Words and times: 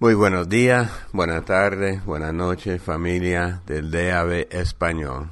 Muy 0.00 0.14
buenos 0.14 0.48
días, 0.48 0.90
buenas 1.12 1.44
tardes, 1.44 2.02
buenas 2.06 2.32
noches, 2.32 2.80
familia 2.80 3.60
del 3.66 3.90
DAB 3.90 4.46
Español. 4.48 5.28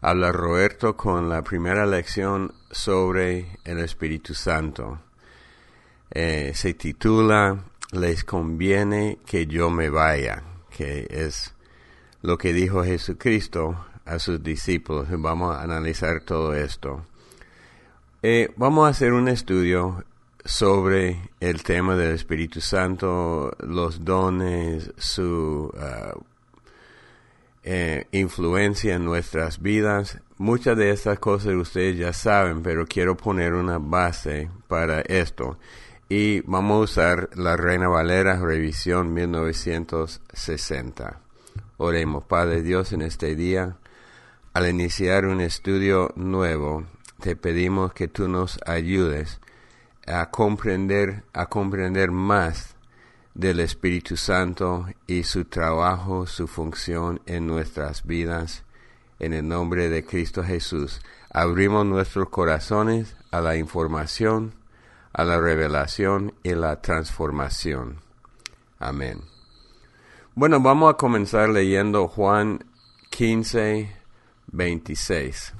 Habla 0.00 0.32
Roberto 0.32 0.96
con 0.96 1.28
la 1.28 1.42
primera 1.42 1.84
lección 1.84 2.54
sobre 2.70 3.58
el 3.62 3.80
Espíritu 3.80 4.32
Santo. 4.32 5.00
Eh, 6.10 6.52
se 6.54 6.72
titula 6.72 7.62
Les 7.92 8.24
conviene 8.24 9.18
que 9.26 9.46
yo 9.46 9.68
me 9.68 9.90
vaya, 9.90 10.42
que 10.74 11.06
es 11.10 11.52
lo 12.22 12.38
que 12.38 12.54
dijo 12.54 12.84
Jesucristo 12.84 13.84
a 14.06 14.18
sus 14.18 14.42
discípulos. 14.42 15.08
Vamos 15.10 15.54
a 15.54 15.62
analizar 15.62 16.22
todo 16.22 16.54
esto. 16.54 17.04
Eh, 18.22 18.50
vamos 18.56 18.86
a 18.86 18.92
hacer 18.92 19.12
un 19.12 19.28
estudio 19.28 20.04
sobre 20.44 21.30
el 21.40 21.62
tema 21.62 21.96
del 21.96 22.14
Espíritu 22.14 22.60
Santo, 22.60 23.56
los 23.60 24.04
dones, 24.04 24.92
su 24.98 25.72
uh, 25.72 26.20
eh, 27.62 28.06
influencia 28.12 28.96
en 28.96 29.06
nuestras 29.06 29.62
vidas. 29.62 30.18
Muchas 30.36 30.76
de 30.76 30.90
estas 30.90 31.18
cosas 31.18 31.54
ustedes 31.54 31.96
ya 31.96 32.12
saben, 32.12 32.62
pero 32.62 32.84
quiero 32.86 33.16
poner 33.16 33.54
una 33.54 33.78
base 33.78 34.50
para 34.68 35.00
esto. 35.00 35.56
Y 36.10 36.42
vamos 36.42 36.74
a 36.74 36.82
usar 36.82 37.30
la 37.34 37.56
Reina 37.56 37.88
Valera 37.88 38.38
Revisión 38.38 39.14
1960. 39.14 41.20
Oremos, 41.78 42.24
Padre 42.24 42.60
Dios, 42.62 42.92
en 42.92 43.00
este 43.00 43.34
día. 43.34 43.78
Al 44.52 44.68
iniciar 44.68 45.24
un 45.24 45.40
estudio 45.40 46.12
nuevo, 46.16 46.84
te 47.20 47.34
pedimos 47.34 47.94
que 47.94 48.08
tú 48.08 48.28
nos 48.28 48.60
ayudes 48.66 49.40
a 50.06 50.30
comprender, 50.30 51.24
a 51.32 51.46
comprender 51.46 52.10
más 52.10 52.74
del 53.34 53.60
Espíritu 53.60 54.16
Santo 54.16 54.86
y 55.06 55.24
su 55.24 55.44
trabajo, 55.44 56.26
su 56.26 56.46
función 56.46 57.20
en 57.26 57.46
nuestras 57.46 58.04
vidas. 58.06 58.64
En 59.18 59.32
el 59.32 59.46
nombre 59.46 59.88
de 59.88 60.04
Cristo 60.04 60.42
Jesús, 60.42 61.00
abrimos 61.30 61.86
nuestros 61.86 62.28
corazones 62.28 63.16
a 63.30 63.40
la 63.40 63.56
información, 63.56 64.54
a 65.12 65.24
la 65.24 65.40
revelación 65.40 66.34
y 66.42 66.54
la 66.54 66.80
transformación. 66.80 68.00
Amén. 68.78 69.22
Bueno, 70.34 70.60
vamos 70.60 70.92
a 70.92 70.96
comenzar 70.96 71.48
leyendo 71.48 72.08
Juan 72.08 72.64
15, 73.10 73.96
26. 74.48 75.54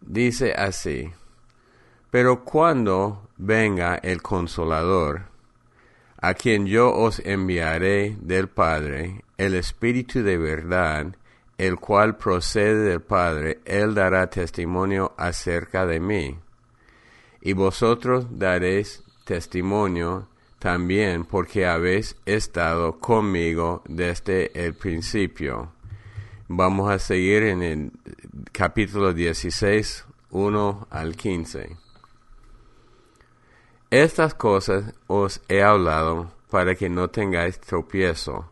Dice 0.00 0.52
así. 0.52 1.12
Pero 2.12 2.44
cuando 2.44 3.30
venga 3.38 3.94
el 3.94 4.20
consolador, 4.20 5.22
a 6.18 6.34
quien 6.34 6.66
yo 6.66 6.92
os 6.92 7.20
enviaré 7.20 8.18
del 8.20 8.48
Padre, 8.48 9.24
el 9.38 9.54
Espíritu 9.54 10.22
de 10.22 10.36
verdad, 10.36 11.16
el 11.56 11.76
cual 11.76 12.18
procede 12.18 12.90
del 12.90 13.00
Padre, 13.00 13.60
él 13.64 13.94
dará 13.94 14.28
testimonio 14.28 15.14
acerca 15.16 15.86
de 15.86 16.00
mí. 16.00 16.38
Y 17.40 17.54
vosotros 17.54 18.26
daréis 18.30 19.02
testimonio 19.24 20.28
también 20.58 21.24
porque 21.24 21.66
habéis 21.66 22.16
estado 22.26 23.00
conmigo 23.00 23.82
desde 23.88 24.50
el 24.62 24.74
principio. 24.74 25.72
Vamos 26.46 26.90
a 26.90 26.98
seguir 26.98 27.44
en 27.44 27.62
el 27.62 27.92
capítulo 28.52 29.14
16, 29.14 30.04
1 30.28 30.88
al 30.90 31.16
15. 31.16 31.81
Estas 33.92 34.32
cosas 34.32 34.94
os 35.06 35.42
he 35.50 35.62
hablado 35.62 36.30
para 36.50 36.74
que 36.74 36.88
no 36.88 37.08
tengáis 37.08 37.60
tropiezo. 37.60 38.46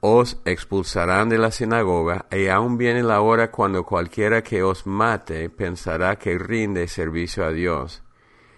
Os 0.00 0.40
expulsarán 0.46 1.28
de 1.28 1.36
la 1.36 1.50
sinagoga, 1.50 2.24
y 2.30 2.46
aún 2.46 2.78
viene 2.78 3.02
la 3.02 3.20
hora 3.20 3.50
cuando 3.50 3.84
cualquiera 3.84 4.42
que 4.42 4.62
os 4.62 4.86
mate 4.86 5.50
pensará 5.50 6.16
que 6.16 6.38
rinde 6.38 6.88
servicio 6.88 7.44
a 7.44 7.50
Dios. 7.50 8.02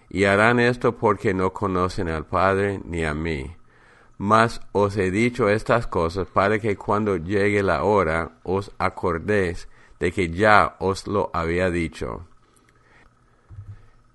Y 0.09 0.23
harán 0.23 0.61
esto 0.61 0.97
porque 0.97 1.35
no 1.35 1.53
conocen 1.53 2.09
al 2.09 2.27
Padre 2.27 2.81
ni 2.85 3.05
a 3.05 3.13
mí. 3.13 3.57
Mas 4.19 4.61
os 4.71 4.97
he 4.97 5.11
dicho 5.11 5.49
estas 5.49 5.89
cosas 5.89 6.29
para 6.29 6.61
que 6.61 6.77
cuando 6.77 7.17
llegue 7.17 7.65
la 7.65 7.83
hora 7.83 8.39
os 8.45 8.71
acordéis 8.79 9.69
de 9.99 10.13
que 10.13 10.31
ya 10.31 10.77
os 10.79 11.09
lo 11.09 11.33
había 11.35 11.71
dicho. 11.71 12.25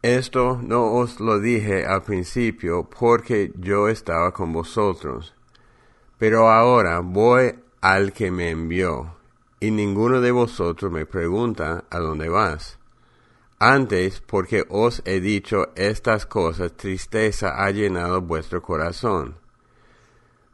Esto 0.04 0.60
no 0.62 0.96
os 0.96 1.22
lo 1.22 1.40
dije 1.40 1.86
al 1.86 2.02
principio 2.02 2.84
porque 2.84 3.54
yo 3.56 3.88
estaba 3.88 4.34
con 4.34 4.52
vosotros. 4.52 5.34
Pero 6.18 6.50
ahora 6.50 7.00
voy 7.00 7.56
al 7.80 8.12
que 8.12 8.30
me 8.30 8.50
envió, 8.50 9.16
y 9.62 9.72
ninguno 9.72 10.20
de 10.20 10.32
vosotros 10.32 10.92
me 10.92 11.06
pregunta 11.06 11.86
a 11.90 12.00
dónde 12.00 12.28
vas. 12.28 12.78
Antes, 13.60 14.20
porque 14.20 14.66
os 14.68 15.02
he 15.06 15.22
dicho 15.22 15.70
estas 15.76 16.26
cosas, 16.26 16.74
tristeza 16.74 17.64
ha 17.64 17.72
llenado 17.72 18.20
vuestro 18.20 18.62
corazón. 18.62 19.38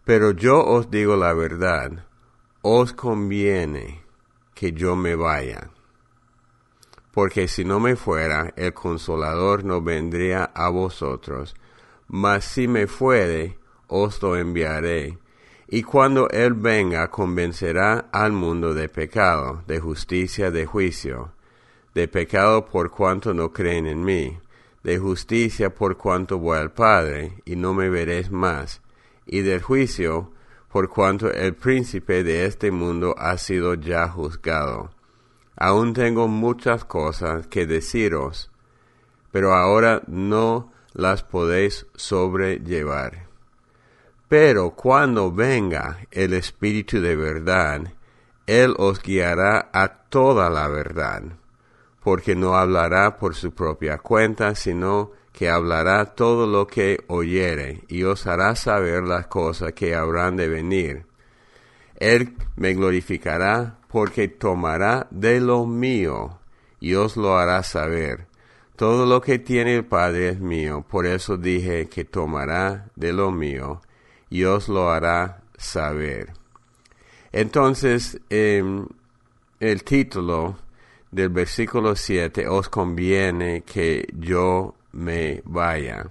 Pero 0.06 0.30
yo 0.30 0.64
os 0.64 0.92
digo 0.92 1.16
la 1.16 1.34
verdad, 1.34 2.06
os 2.62 2.94
conviene 2.94 4.04
que 4.54 4.74
yo 4.74 4.96
me 4.96 5.16
vaya 5.16 5.72
porque 7.12 7.48
si 7.48 7.66
no 7.66 7.80
me 7.80 7.96
fuera, 7.96 8.54
el 8.56 8.74
consolador 8.74 9.64
no 9.64 9.82
vendría 9.82 10.44
a 10.44 10.70
vosotros, 10.70 11.56
mas 12.08 12.46
si 12.46 12.68
me 12.68 12.88
fuere, 12.88 13.58
os 13.88 14.22
lo 14.22 14.38
enviaré. 14.38 15.18
Y 15.68 15.84
cuando 15.84 16.30
Él 16.30 16.54
venga, 16.54 17.10
convencerá 17.10 18.10
al 18.12 18.32
mundo 18.32 18.74
de 18.74 18.90
pecado, 18.90 19.64
de 19.68 19.80
justicia, 19.80 20.50
de 20.50 20.66
juicio, 20.66 21.32
de 21.94 22.08
pecado 22.08 22.66
por 22.66 22.90
cuanto 22.90 23.34
no 23.34 23.52
creen 23.52 23.86
en 23.86 24.04
mí, 24.04 24.40
de 24.84 24.98
justicia 24.98 25.74
por 25.74 25.98
cuanto 25.98 26.40
voy 26.40 26.58
al 26.58 26.72
Padre, 26.72 27.42
y 27.46 27.56
no 27.56 27.74
me 27.74 27.90
veréis 27.90 28.32
más, 28.32 28.82
y 29.26 29.42
del 29.42 29.62
juicio 29.62 30.32
por 30.72 30.90
cuanto 30.90 31.32
el 31.32 31.56
príncipe 31.56 32.24
de 32.24 32.46
este 32.46 32.72
mundo 32.72 33.16
ha 33.18 33.38
sido 33.38 33.74
ya 33.74 34.08
juzgado. 34.08 34.92
Aún 35.62 35.94
tengo 35.94 36.30
muchas 36.30 36.86
cosas 36.86 37.48
que 37.48 37.66
deciros, 37.66 38.50
pero 39.30 39.54
ahora 39.54 40.02
no 40.08 40.72
las 40.94 41.22
podéis 41.22 41.86
sobrellevar. 41.96 43.28
Pero 44.30 44.72
cuando 44.72 45.34
venga 45.34 46.08
el 46.12 46.34
Espíritu 46.34 47.02
de 47.02 47.18
verdad, 47.18 47.94
Él 48.48 48.74
os 48.78 49.02
guiará 49.02 49.70
a 49.74 49.90
toda 50.08 50.50
la 50.50 50.70
verdad, 50.70 51.24
porque 52.02 52.38
no 52.38 52.56
hablará 52.56 53.18
por 53.18 53.36
su 53.36 53.52
propia 53.52 53.98
cuenta, 53.98 54.56
sino 54.56 55.12
que 55.34 55.50
hablará 55.50 56.06
todo 56.16 56.48
lo 56.48 56.68
que 56.68 57.04
oyere, 57.08 57.84
y 57.90 58.04
os 58.04 58.28
hará 58.28 58.56
saber 58.56 59.04
las 59.04 59.28
cosas 59.28 59.74
que 59.74 59.94
habrán 59.94 60.38
de 60.38 60.48
venir. 60.48 61.09
Él 62.00 62.34
me 62.56 62.74
glorificará 62.74 63.78
porque 63.90 64.28
tomará 64.28 65.08
de 65.12 65.40
lo 65.40 65.66
mío 65.66 66.40
y 66.80 66.96
os 66.96 67.18
lo 67.18 67.38
hará 67.38 67.62
saber. 67.64 68.28
Todo 68.76 69.06
lo 69.06 69.20
que 69.20 69.40
tiene 69.40 69.76
el 69.76 69.86
Padre 69.86 70.30
es 70.30 70.40
mío, 70.40 70.86
por 70.90 71.06
eso 71.06 71.36
dije 71.36 71.90
que 71.90 72.06
tomará 72.06 72.88
de 72.96 73.12
lo 73.12 73.32
mío 73.32 73.82
y 74.30 74.46
os 74.46 74.70
lo 74.70 74.90
hará 74.90 75.42
saber. 75.58 76.32
Entonces, 77.34 78.22
em, 78.30 78.88
el 79.60 79.84
título 79.84 80.58
del 81.12 81.30
versículo 81.30 81.96
7, 81.96 82.48
os 82.48 82.70
conviene 82.70 83.64
que 83.64 84.08
yo 84.18 84.76
me 84.94 85.42
vaya. 85.44 86.10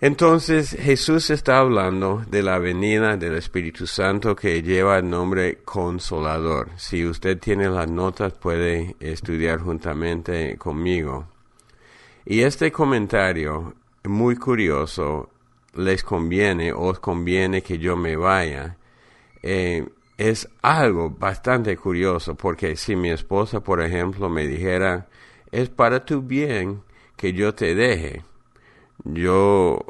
Entonces 0.00 0.76
Jesús 0.78 1.28
está 1.30 1.58
hablando 1.58 2.24
de 2.30 2.44
la 2.44 2.60
venida 2.60 3.16
del 3.16 3.34
Espíritu 3.34 3.88
Santo 3.88 4.36
que 4.36 4.62
lleva 4.62 4.98
el 4.98 5.10
nombre 5.10 5.58
Consolador. 5.64 6.70
Si 6.76 7.04
usted 7.04 7.38
tiene 7.38 7.68
las 7.68 7.90
notas 7.90 8.32
puede 8.34 8.94
estudiar 9.00 9.58
juntamente 9.58 10.56
conmigo. 10.56 11.26
Y 12.24 12.42
este 12.42 12.70
comentario, 12.70 13.74
muy 14.04 14.36
curioso, 14.36 15.30
les 15.74 16.04
conviene, 16.04 16.72
os 16.72 17.00
conviene 17.00 17.62
que 17.62 17.78
yo 17.78 17.96
me 17.96 18.14
vaya, 18.14 18.76
eh, 19.42 19.84
es 20.16 20.48
algo 20.62 21.10
bastante 21.10 21.76
curioso 21.76 22.36
porque 22.36 22.76
si 22.76 22.94
mi 22.94 23.10
esposa, 23.10 23.60
por 23.60 23.80
ejemplo, 23.80 24.28
me 24.28 24.46
dijera, 24.46 25.08
es 25.50 25.70
para 25.70 26.04
tu 26.04 26.22
bien 26.22 26.82
que 27.16 27.32
yo 27.32 27.54
te 27.54 27.74
deje, 27.74 28.22
yo, 29.04 29.84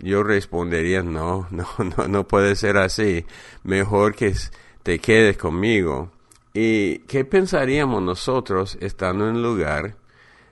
yo 0.00 0.22
respondería, 0.22 1.02
no, 1.02 1.46
no, 1.50 1.66
no, 1.78 2.08
no 2.08 2.28
puede 2.28 2.56
ser 2.56 2.76
así. 2.76 3.24
Mejor 3.64 4.14
que 4.14 4.34
te 4.82 4.98
quedes 4.98 5.36
conmigo. 5.36 6.10
¿Y 6.54 7.00
qué 7.00 7.24
pensaríamos 7.24 8.02
nosotros 8.02 8.78
estando 8.80 9.28
en 9.28 9.36
el 9.36 9.42
lugar 9.42 9.96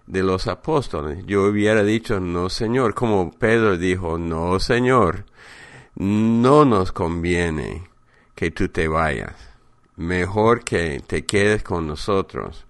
de 0.06 0.22
los 0.22 0.46
apóstoles. 0.46 1.24
Yo 1.26 1.44
hubiera 1.44 1.82
dicho, 1.82 2.20
no, 2.20 2.48
Señor, 2.48 2.94
como 2.94 3.32
Pedro 3.32 3.76
dijo, 3.76 4.18
no, 4.18 4.58
Señor, 4.60 5.24
no 5.96 6.64
nos 6.64 6.92
conviene 6.92 7.88
que 8.34 8.50
tú 8.50 8.68
te 8.68 8.88
vayas. 8.88 9.34
Mejor 9.96 10.62
que 10.62 11.02
te 11.06 11.24
quedes 11.24 11.62
con 11.62 11.86
nosotros. 11.86 12.66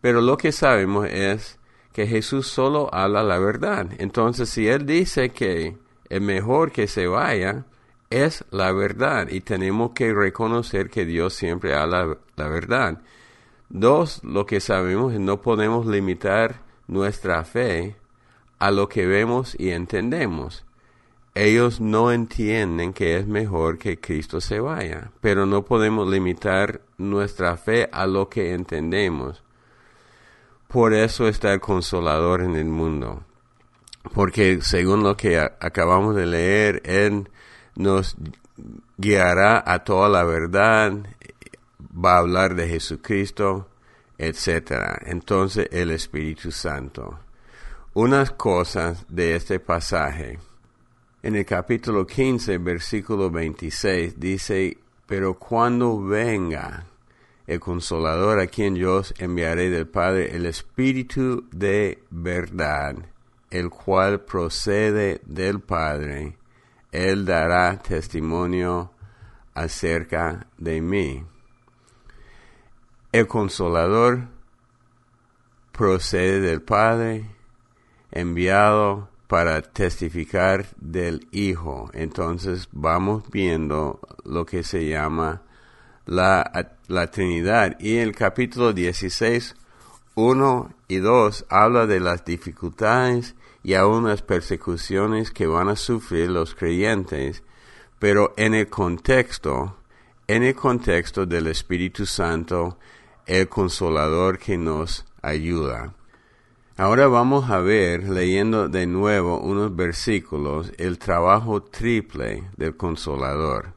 Pero 0.00 0.20
lo 0.20 0.36
que 0.36 0.50
sabemos 0.50 1.06
es 1.08 1.58
que 1.92 2.06
Jesús 2.06 2.46
solo 2.46 2.92
habla 2.92 3.22
la 3.22 3.38
verdad. 3.38 3.88
Entonces, 3.98 4.48
si 4.48 4.68
Él 4.68 4.86
dice 4.86 5.30
que 5.30 5.76
es 6.08 6.20
mejor 6.20 6.72
que 6.72 6.86
se 6.88 7.06
vaya, 7.06 7.64
es 8.10 8.44
la 8.50 8.72
verdad 8.72 9.28
y 9.30 9.40
tenemos 9.40 9.92
que 9.92 10.12
reconocer 10.12 10.90
que 10.90 11.06
Dios 11.06 11.34
siempre 11.34 11.74
habla 11.74 12.18
la 12.36 12.48
verdad. 12.48 13.00
Dos, 13.70 14.22
lo 14.22 14.44
que 14.44 14.60
sabemos 14.60 15.14
es 15.14 15.20
no 15.20 15.40
podemos 15.40 15.86
limitar 15.86 16.60
nuestra 16.88 17.44
fe 17.44 17.96
a 18.58 18.70
lo 18.70 18.88
que 18.88 19.06
vemos 19.06 19.56
y 19.58 19.70
entendemos. 19.70 20.66
Ellos 21.34 21.80
no 21.80 22.12
entienden 22.12 22.92
que 22.92 23.16
es 23.16 23.26
mejor 23.26 23.78
que 23.78 23.98
Cristo 23.98 24.42
se 24.42 24.60
vaya, 24.60 25.10
pero 25.22 25.46
no 25.46 25.64
podemos 25.64 26.06
limitar 26.06 26.82
nuestra 26.98 27.56
fe 27.56 27.88
a 27.90 28.06
lo 28.06 28.28
que 28.28 28.52
entendemos. 28.52 29.41
Por 30.72 30.94
eso 30.94 31.28
está 31.28 31.52
el 31.52 31.60
consolador 31.60 32.40
en 32.40 32.56
el 32.56 32.64
mundo. 32.64 33.22
Porque 34.14 34.62
según 34.62 35.02
lo 35.02 35.18
que 35.18 35.38
acabamos 35.38 36.16
de 36.16 36.24
leer, 36.24 36.80
Él 36.86 37.28
nos 37.76 38.16
guiará 38.96 39.62
a 39.66 39.84
toda 39.84 40.08
la 40.08 40.24
verdad, 40.24 40.94
va 41.92 42.14
a 42.14 42.18
hablar 42.20 42.54
de 42.54 42.68
Jesucristo, 42.68 43.68
etc. 44.16 44.98
Entonces 45.04 45.68
el 45.72 45.90
Espíritu 45.90 46.50
Santo. 46.50 47.18
Unas 47.92 48.30
cosas 48.30 49.04
de 49.10 49.36
este 49.36 49.60
pasaje. 49.60 50.38
En 51.22 51.36
el 51.36 51.44
capítulo 51.44 52.06
15, 52.06 52.56
versículo 52.56 53.30
26, 53.30 54.18
dice, 54.18 54.78
pero 55.06 55.34
cuando 55.34 56.02
venga 56.02 56.86
el 57.46 57.60
consolador 57.60 58.40
a 58.40 58.46
quien 58.46 58.76
yo 58.76 58.96
os 58.96 59.14
enviaré 59.18 59.70
del 59.70 59.86
Padre, 59.86 60.34
el 60.36 60.46
Espíritu 60.46 61.44
de 61.50 62.02
verdad, 62.10 62.96
el 63.50 63.70
cual 63.70 64.20
procede 64.20 65.20
del 65.26 65.60
Padre, 65.60 66.36
él 66.92 67.24
dará 67.24 67.78
testimonio 67.78 68.92
acerca 69.54 70.46
de 70.58 70.80
mí. 70.80 71.24
El 73.12 73.26
consolador 73.26 74.28
procede 75.72 76.40
del 76.40 76.62
Padre, 76.62 77.26
enviado 78.10 79.08
para 79.26 79.62
testificar 79.62 80.66
del 80.76 81.26
Hijo. 81.32 81.90
Entonces 81.94 82.68
vamos 82.72 83.24
viendo 83.30 84.00
lo 84.24 84.44
que 84.44 84.62
se 84.62 84.86
llama 84.86 85.42
la, 86.06 86.78
la 86.92 87.10
Trinidad. 87.10 87.76
Y 87.80 87.96
el 87.96 88.14
capítulo 88.14 88.72
16, 88.72 89.56
1 90.14 90.74
y 90.88 90.96
2 90.98 91.46
habla 91.48 91.86
de 91.86 92.00
las 92.00 92.24
dificultades 92.24 93.34
y 93.62 93.74
aún 93.74 94.06
las 94.06 94.22
persecuciones 94.22 95.30
que 95.30 95.46
van 95.46 95.68
a 95.68 95.76
sufrir 95.76 96.30
los 96.30 96.54
creyentes, 96.54 97.42
pero 97.98 98.34
en 98.36 98.54
el 98.54 98.68
contexto, 98.68 99.76
en 100.26 100.42
el 100.42 100.54
contexto 100.54 101.24
del 101.24 101.46
Espíritu 101.46 102.04
Santo, 102.04 102.78
el 103.26 103.48
consolador 103.48 104.38
que 104.38 104.58
nos 104.58 105.06
ayuda. 105.22 105.94
Ahora 106.76 107.06
vamos 107.06 107.50
a 107.50 107.60
ver, 107.60 108.08
leyendo 108.08 108.68
de 108.68 108.86
nuevo 108.86 109.38
unos 109.38 109.74
versículos, 109.76 110.72
el 110.78 110.98
trabajo 110.98 111.62
triple 111.62 112.50
del 112.56 112.76
consolador. 112.76 113.74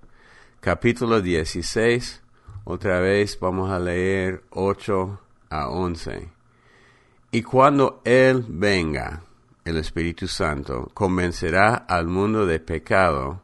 Capítulo 0.60 1.22
16, 1.22 2.24
otra 2.66 3.00
vez 3.00 3.40
vamos 3.40 3.70
a 3.70 3.80
leer 3.80 4.44
8 4.50 5.20
a 5.50 5.70
11. 5.70 6.30
Y 7.32 7.44
cuando 7.44 8.02
Él 8.04 8.44
venga, 8.48 9.24
el 9.64 9.78
Espíritu 9.78 10.28
Santo, 10.28 10.90
convencerá 10.94 11.76
al 11.76 12.08
mundo 12.08 12.46
de 12.46 12.60
pecado, 12.60 13.42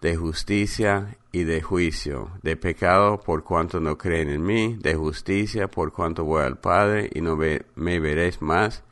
de 0.00 0.16
justicia 0.16 1.16
y 1.32 1.44
de 1.44 1.62
juicio, 1.62 2.30
de 2.42 2.56
pecado 2.56 3.20
por 3.20 3.44
cuanto 3.44 3.80
no 3.80 3.96
creen 3.96 4.30
en 4.30 4.44
mí, 4.44 4.76
de 4.80 4.94
justicia 4.94 5.68
por 5.68 5.92
cuanto 5.92 6.24
voy 6.24 6.42
al 6.42 6.58
Padre 6.58 7.08
y 7.14 7.20
no 7.20 7.36
me 7.36 8.00
veréis 8.00 8.42
más, 8.42 8.82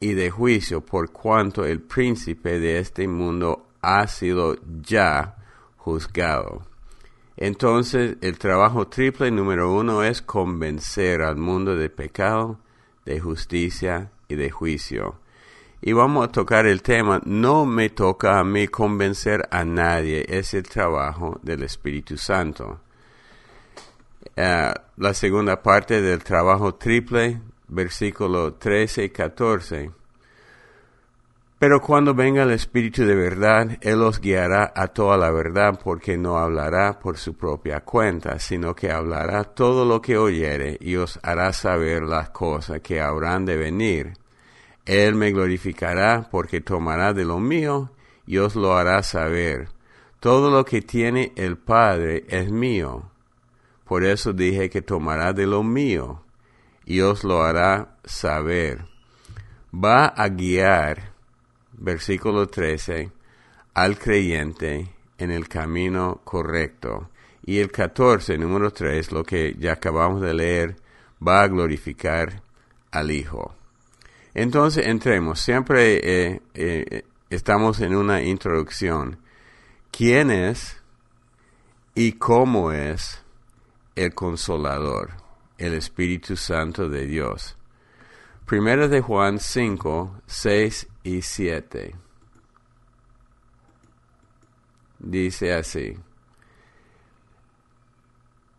y 0.00 0.14
de 0.14 0.30
juicio 0.30 0.80
por 0.80 1.12
cuanto 1.12 1.64
el 1.64 1.80
príncipe 1.80 2.58
de 2.58 2.78
este 2.78 3.06
mundo 3.08 3.68
ha 3.80 4.06
sido 4.08 4.56
ya 4.82 5.36
juzgado. 5.76 6.73
Entonces 7.36 8.16
el 8.20 8.38
trabajo 8.38 8.88
triple 8.88 9.30
número 9.30 9.72
uno 9.72 10.04
es 10.04 10.22
convencer 10.22 11.22
al 11.22 11.36
mundo 11.36 11.76
de 11.76 11.90
pecado, 11.90 12.58
de 13.04 13.20
justicia 13.20 14.10
y 14.28 14.36
de 14.36 14.50
juicio 14.50 15.18
y 15.86 15.92
vamos 15.92 16.24
a 16.24 16.32
tocar 16.32 16.64
el 16.64 16.80
tema, 16.80 17.20
no 17.26 17.66
me 17.66 17.90
toca 17.90 18.38
a 18.38 18.44
mí 18.44 18.68
convencer 18.68 19.46
a 19.50 19.66
nadie, 19.66 20.24
es 20.26 20.54
el 20.54 20.62
trabajo 20.62 21.38
del 21.42 21.62
Espíritu 21.62 22.16
Santo. 22.16 22.80
Eh, 24.34 24.72
la 24.96 25.12
segunda 25.12 25.62
parte 25.62 26.00
del 26.00 26.24
trabajo 26.24 26.76
triple, 26.76 27.38
versículo 27.68 28.54
13 28.54 29.04
y 29.04 29.10
14. 29.10 29.90
Pero 31.64 31.80
cuando 31.80 32.12
venga 32.12 32.42
el 32.42 32.50
Espíritu 32.50 33.06
de 33.06 33.14
verdad, 33.14 33.78
Él 33.80 34.02
os 34.02 34.20
guiará 34.20 34.70
a 34.76 34.88
toda 34.88 35.16
la 35.16 35.30
verdad, 35.30 35.80
porque 35.82 36.18
no 36.18 36.36
hablará 36.36 36.98
por 36.98 37.16
su 37.16 37.38
propia 37.38 37.80
cuenta, 37.80 38.38
sino 38.38 38.74
que 38.74 38.90
hablará 38.90 39.44
todo 39.44 39.86
lo 39.86 40.02
que 40.02 40.18
oyere 40.18 40.76
y 40.78 40.96
os 40.96 41.18
hará 41.22 41.54
saber 41.54 42.02
las 42.02 42.28
cosas 42.28 42.82
que 42.82 43.00
habrán 43.00 43.46
de 43.46 43.56
venir 43.56 44.12
él 44.84 45.14
me 45.14 45.32
glorificará 45.32 46.28
porque 46.30 46.60
tomará 46.60 47.14
de 47.14 47.24
lo 47.24 47.38
mío 47.38 47.90
y 48.26 48.36
os 48.36 48.54
lo 48.54 48.76
hará 48.76 49.02
saber. 49.02 49.68
Todo 50.20 50.50
lo 50.50 50.64
que 50.64 50.82
tiene 50.82 51.32
el 51.36 51.56
Padre 51.56 52.24
es 52.28 52.50
mío. 52.50 53.10
Por 53.84 54.04
eso 54.04 54.32
dije 54.32 54.68
que 54.68 54.82
tomará 54.82 55.32
de 55.32 55.46
lo 55.46 55.62
mío 55.62 56.22
y 56.84 57.00
os 57.00 57.24
lo 57.24 57.42
hará 57.42 57.96
saber. 58.04 58.84
Va 59.74 60.06
a 60.06 60.28
guiar, 60.28 61.13
versículo 61.78 62.48
13, 62.48 63.10
al 63.74 63.98
creyente 63.98 64.88
en 65.18 65.30
el 65.30 65.48
camino 65.48 66.20
correcto. 66.24 67.10
Y 67.44 67.58
el 67.58 67.70
14, 67.70 68.38
número 68.38 68.72
3, 68.72 69.12
lo 69.12 69.22
que 69.22 69.54
ya 69.58 69.72
acabamos 69.72 70.20
de 70.20 70.34
leer, 70.34 70.76
va 71.26 71.42
a 71.42 71.48
glorificar 71.48 72.42
al 72.90 73.10
Hijo. 73.10 73.54
Entonces, 74.32 74.86
entremos. 74.86 75.40
Siempre 75.40 76.00
eh, 76.02 76.40
eh, 76.54 77.02
estamos 77.30 77.80
en 77.80 77.94
una 77.94 78.22
introducción. 78.22 79.18
¿Quién 79.90 80.30
es 80.30 80.80
y 81.94 82.12
cómo 82.12 82.72
es 82.72 83.22
el 83.94 84.14
consolador, 84.14 85.12
el 85.58 85.74
Espíritu 85.74 86.36
Santo 86.36 86.88
de 86.88 87.06
Dios? 87.06 87.56
Primero 88.46 88.88
de 88.88 89.00
Juan 89.00 89.38
5, 89.38 90.22
6 90.26 90.88
y 91.04 91.22
7. 91.22 91.94
Dice 94.98 95.52
así. 95.52 95.96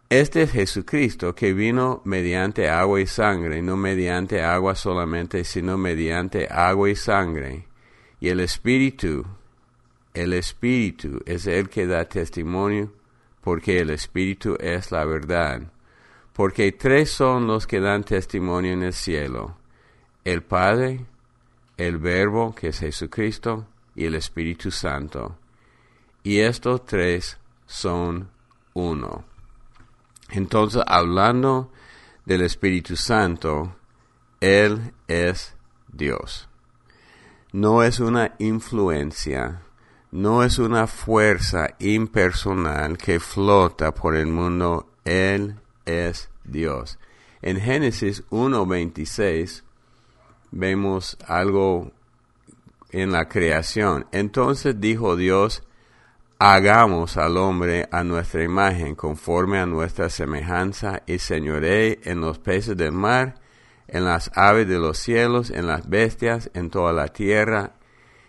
Este 0.08 0.44
es 0.44 0.52
Jesucristo 0.52 1.34
que 1.34 1.54
vino 1.54 2.02
mediante 2.06 2.70
agua 2.70 3.02
y 3.02 3.08
sangre, 3.08 3.64
no 3.64 3.76
mediante 3.76 4.44
agua 4.44 4.76
solamente, 4.76 5.44
sino 5.44 5.78
mediante 5.78 6.48
agua 6.50 6.92
y 6.92 6.96
sangre. 6.96 7.68
Y 8.20 8.30
el 8.30 8.40
Espíritu, 8.40 9.26
el 10.14 10.34
Espíritu 10.34 11.22
es 11.26 11.48
el 11.48 11.70
que 11.70 11.88
da 11.88 12.06
testimonio, 12.06 12.94
porque 13.42 13.80
el 13.80 13.90
Espíritu 13.90 14.56
es 14.60 14.92
la 14.92 15.04
verdad. 15.06 15.64
Porque 16.34 16.72
tres 16.72 17.10
son 17.10 17.48
los 17.48 17.66
que 17.66 17.80
dan 17.80 18.04
testimonio 18.04 18.74
en 18.74 18.84
el 18.84 18.94
cielo, 18.94 19.58
el 20.24 20.44
Padre, 20.44 21.06
el 21.78 21.98
Verbo, 21.98 22.54
que 22.56 22.70
es 22.70 22.80
Jesucristo, 22.80 23.68
y 23.96 24.06
el 24.06 24.16
Espíritu 24.16 24.72
Santo. 24.72 25.38
Y 26.24 26.40
estos 26.40 26.86
tres 26.86 27.38
son 27.66 28.30
uno. 28.74 29.26
Entonces, 30.30 30.84
hablando 30.86 31.72
del 32.26 32.42
Espíritu 32.42 32.96
Santo, 32.96 33.76
Él 34.42 34.94
es 35.08 35.56
Dios. 35.88 36.50
No 37.52 37.84
es 37.84 38.00
una 38.00 38.36
influencia, 38.40 39.62
no 40.12 40.44
es 40.44 40.60
una 40.60 40.88
fuerza 40.88 41.76
impersonal 41.80 42.98
que 42.98 43.20
flota 43.20 43.94
por 43.94 44.16
el 44.16 44.28
mundo, 44.28 44.90
Él 45.06 45.56
es 45.86 46.30
Dios. 46.44 47.00
En 47.42 47.60
Génesis 47.60 48.24
1.26 48.30 49.64
vemos 50.56 51.18
algo 51.28 51.92
en 52.90 53.12
la 53.12 53.28
creación. 53.28 54.08
Entonces 54.12 54.80
dijo 54.80 55.16
Dios, 55.16 55.64
hagamos 56.40 57.18
al 57.18 57.38
hombre 57.38 57.88
a 57.92 58.04
nuestra 58.04 58.44
imagen, 58.44 58.96
conforme 58.96 59.60
a 59.60 59.66
nuestra 59.66 60.10
semejanza, 60.10 61.04
y 61.06 61.20
señoré 61.20 62.00
en 62.04 62.22
los 62.22 62.40
peces 62.40 62.78
del 62.78 62.94
mar, 62.94 63.36
en 63.88 64.06
las 64.06 64.32
aves 64.36 64.68
de 64.68 64.80
los 64.80 64.98
cielos, 64.98 65.52
en 65.52 65.68
las 65.68 65.88
bestias, 65.88 66.50
en 66.54 66.70
toda 66.70 66.94
la 66.94 67.10
tierra, 67.10 67.74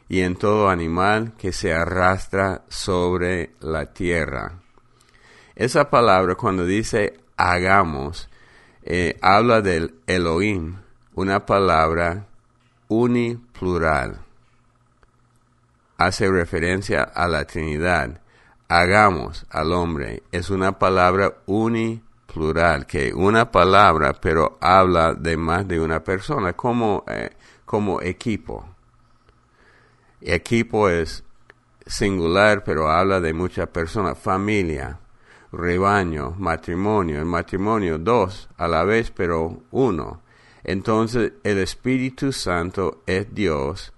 y 0.08 0.20
en 0.20 0.36
todo 0.36 0.68
animal 0.68 1.32
que 1.36 1.52
se 1.52 1.72
arrastra 1.72 2.64
sobre 2.68 3.50
la 3.60 3.92
tierra. 3.92 4.60
Esa 5.54 5.90
palabra 5.90 6.34
cuando 6.34 6.64
dice 6.64 7.18
hagamos, 7.36 8.28
eh, 8.82 9.16
habla 9.20 9.62
del 9.62 9.94
Elohim, 10.06 10.76
una 11.16 11.46
palabra 11.46 12.26
uniplural 12.88 14.20
hace 15.96 16.30
referencia 16.30 17.04
a 17.04 17.26
la 17.26 17.46
Trinidad. 17.46 18.20
Hagamos 18.68 19.46
al 19.48 19.72
hombre 19.72 20.24
es 20.30 20.50
una 20.50 20.78
palabra 20.78 21.38
uniplural, 21.46 22.86
que 22.86 23.14
una 23.14 23.50
palabra 23.50 24.12
pero 24.20 24.58
habla 24.60 25.14
de 25.14 25.38
más 25.38 25.66
de 25.66 25.80
una 25.80 26.04
persona, 26.04 26.52
como, 26.52 27.02
eh, 27.08 27.30
como 27.64 28.02
equipo. 28.02 28.68
Equipo 30.20 30.90
es 30.90 31.24
singular 31.86 32.62
pero 32.62 32.90
habla 32.90 33.20
de 33.20 33.32
muchas 33.32 33.68
personas, 33.68 34.18
familia, 34.18 35.00
rebaño, 35.50 36.34
matrimonio, 36.36 37.20
el 37.20 37.24
matrimonio 37.24 37.98
dos 37.98 38.50
a 38.58 38.68
la 38.68 38.84
vez 38.84 39.10
pero 39.10 39.62
uno. 39.70 40.25
Entonces 40.68 41.34
el 41.44 41.58
Espíritu 41.58 42.32
Santo 42.32 43.00
es 43.06 43.32
Dios 43.32 43.92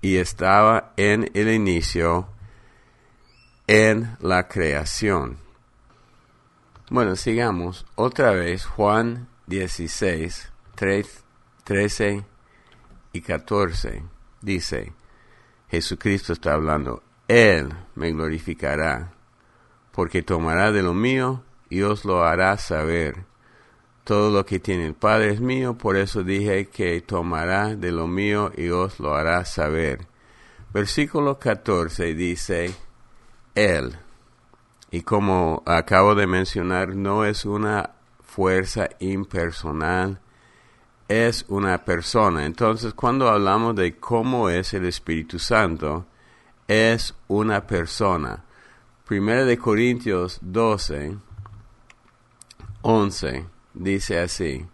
y 0.00 0.18
estaba 0.18 0.92
en 0.96 1.28
el 1.34 1.52
inicio 1.52 2.28
en 3.66 4.16
la 4.20 4.46
creación. 4.46 5.38
Bueno, 6.88 7.16
sigamos 7.16 7.84
otra 7.96 8.30
vez 8.30 8.64
Juan 8.64 9.26
16, 9.48 10.52
13 10.76 12.24
y 13.12 13.20
14. 13.20 14.04
Dice, 14.40 14.92
Jesucristo 15.68 16.32
está 16.32 16.52
hablando, 16.52 17.02
Él 17.26 17.74
me 17.96 18.12
glorificará, 18.12 19.14
porque 19.90 20.22
tomará 20.22 20.70
de 20.70 20.84
lo 20.84 20.94
mío 20.94 21.42
y 21.68 21.82
os 21.82 22.04
lo 22.04 22.22
hará 22.22 22.56
saber. 22.56 23.33
Todo 24.04 24.30
lo 24.30 24.44
que 24.44 24.60
tiene 24.60 24.84
el 24.84 24.92
Padre 24.92 25.30
es 25.30 25.40
mío, 25.40 25.78
por 25.78 25.96
eso 25.96 26.22
dije 26.22 26.68
que 26.68 27.00
tomará 27.00 27.74
de 27.74 27.90
lo 27.90 28.06
mío 28.06 28.52
y 28.54 28.68
os 28.68 29.00
lo 29.00 29.14
hará 29.14 29.46
saber. 29.46 30.06
Versículo 30.74 31.38
14 31.38 32.12
dice, 32.14 32.74
Él, 33.54 33.96
y 34.90 35.00
como 35.00 35.62
acabo 35.64 36.14
de 36.14 36.26
mencionar, 36.26 36.94
no 36.94 37.24
es 37.24 37.46
una 37.46 37.92
fuerza 38.22 38.90
impersonal, 38.98 40.20
es 41.08 41.46
una 41.48 41.82
persona. 41.86 42.44
Entonces, 42.44 42.92
cuando 42.92 43.30
hablamos 43.30 43.74
de 43.74 43.96
cómo 43.96 44.50
es 44.50 44.74
el 44.74 44.84
Espíritu 44.84 45.38
Santo, 45.38 46.04
es 46.68 47.14
una 47.28 47.66
persona. 47.66 48.44
Primero 49.06 49.46
de 49.46 49.56
Corintios 49.56 50.38
12, 50.42 51.16
11 52.82 53.53
dice 53.74 54.18
así, 54.20 54.66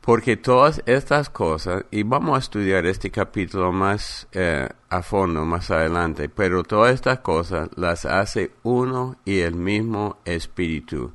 porque 0.00 0.36
todas 0.36 0.82
estas 0.86 1.30
cosas, 1.30 1.84
y 1.90 2.02
vamos 2.02 2.36
a 2.36 2.40
estudiar 2.40 2.86
este 2.86 3.10
capítulo 3.10 3.72
más 3.72 4.28
eh, 4.32 4.68
a 4.88 5.02
fondo 5.02 5.44
más 5.44 5.70
adelante, 5.70 6.28
pero 6.28 6.62
todas 6.62 6.94
estas 6.94 7.20
cosas 7.20 7.68
las 7.76 8.06
hace 8.06 8.52
uno 8.62 9.16
y 9.24 9.40
el 9.40 9.54
mismo 9.54 10.18
Espíritu, 10.24 11.12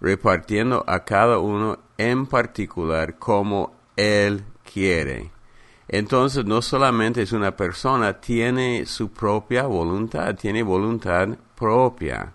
repartiendo 0.00 0.84
a 0.86 1.04
cada 1.04 1.38
uno 1.38 1.78
en 1.98 2.26
particular 2.26 3.18
como 3.18 3.74
Él 3.96 4.44
quiere. 4.70 5.30
Entonces 5.88 6.44
no 6.44 6.62
solamente 6.62 7.22
es 7.22 7.32
una 7.32 7.56
persona, 7.56 8.20
tiene 8.20 8.86
su 8.86 9.10
propia 9.10 9.64
voluntad, 9.64 10.36
tiene 10.36 10.62
voluntad 10.62 11.30
propia. 11.56 12.32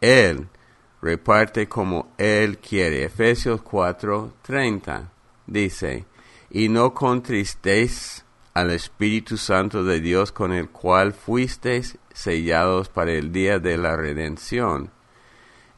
Él 0.00 0.46
reparte 1.02 1.68
como 1.68 2.14
Él 2.16 2.58
quiere. 2.58 3.04
Efesios 3.04 3.60
4:30 3.62 5.10
dice, 5.46 6.06
y 6.50 6.68
no 6.68 6.94
contristéis 6.94 8.24
al 8.54 8.70
Espíritu 8.70 9.36
Santo 9.36 9.82
de 9.84 10.00
Dios 10.00 10.32
con 10.32 10.52
el 10.52 10.70
cual 10.70 11.12
fuisteis 11.12 11.98
sellados 12.14 12.88
para 12.88 13.12
el 13.12 13.32
día 13.32 13.58
de 13.58 13.76
la 13.76 13.96
redención. 13.96 14.90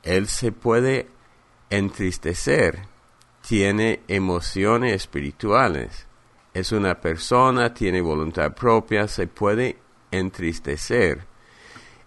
Él 0.02 0.28
se 0.28 0.52
puede 0.52 1.08
entristecer, 1.70 2.86
tiene 3.46 4.02
emociones 4.08 4.92
espirituales, 4.92 6.06
es 6.52 6.72
una 6.72 7.00
persona, 7.00 7.72
tiene 7.72 8.00
voluntad 8.00 8.54
propia, 8.54 9.08
se 9.08 9.26
puede 9.26 9.78
entristecer. 10.10 11.26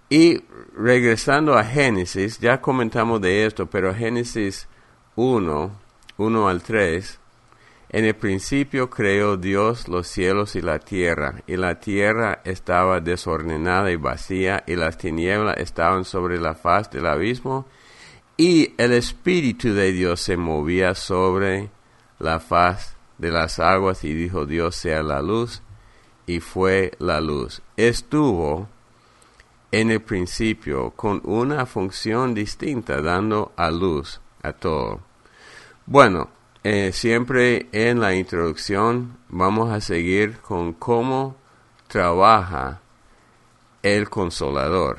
Y 0.09 0.41
regresando 0.73 1.57
a 1.57 1.65
Génesis, 1.65 2.39
ya 2.39 2.61
comentamos 2.61 3.19
de 3.19 3.45
esto, 3.45 3.65
pero 3.65 3.93
Génesis 3.93 4.67
1, 5.15 5.71
1 6.17 6.47
al 6.47 6.63
3, 6.63 7.19
en 7.89 8.05
el 8.05 8.15
principio 8.15 8.89
creó 8.89 9.35
Dios 9.35 9.89
los 9.89 10.07
cielos 10.07 10.55
y 10.55 10.61
la 10.61 10.79
tierra, 10.79 11.41
y 11.45 11.57
la 11.57 11.79
tierra 11.79 12.41
estaba 12.45 13.01
desordenada 13.01 13.91
y 13.91 13.97
vacía, 13.97 14.63
y 14.65 14.75
las 14.75 14.97
tinieblas 14.97 15.57
estaban 15.57 16.05
sobre 16.05 16.39
la 16.39 16.53
faz 16.53 16.89
del 16.89 17.05
abismo, 17.05 17.65
y 18.37 18.75
el 18.77 18.93
Espíritu 18.93 19.73
de 19.73 19.91
Dios 19.91 20.21
se 20.21 20.37
movía 20.37 20.95
sobre 20.95 21.69
la 22.19 22.39
faz 22.39 22.95
de 23.17 23.31
las 23.31 23.59
aguas, 23.59 24.05
y 24.05 24.13
dijo 24.13 24.45
Dios 24.45 24.75
sea 24.75 25.03
la 25.03 25.21
luz, 25.21 25.61
y 26.25 26.39
fue 26.39 26.91
la 26.99 27.19
luz. 27.19 27.61
Estuvo 27.75 28.69
en 29.79 29.91
el 29.91 30.01
principio 30.01 30.89
con 30.95 31.21
una 31.23 31.67
función 31.67 32.33
distinta, 32.33 32.99
dando 32.99 33.51
a 33.55 33.69
luz 33.69 34.19
a 34.41 34.51
todo. 34.51 35.01
Bueno, 35.85 36.29
eh, 36.63 36.91
siempre 36.91 37.67
en 37.71 37.99
la 37.99 38.15
introducción 38.15 39.19
vamos 39.29 39.71
a 39.71 39.79
seguir 39.79 40.39
con 40.39 40.73
cómo 40.73 41.35
trabaja 41.87 42.81
el 43.83 44.09
consolador, 44.09 44.97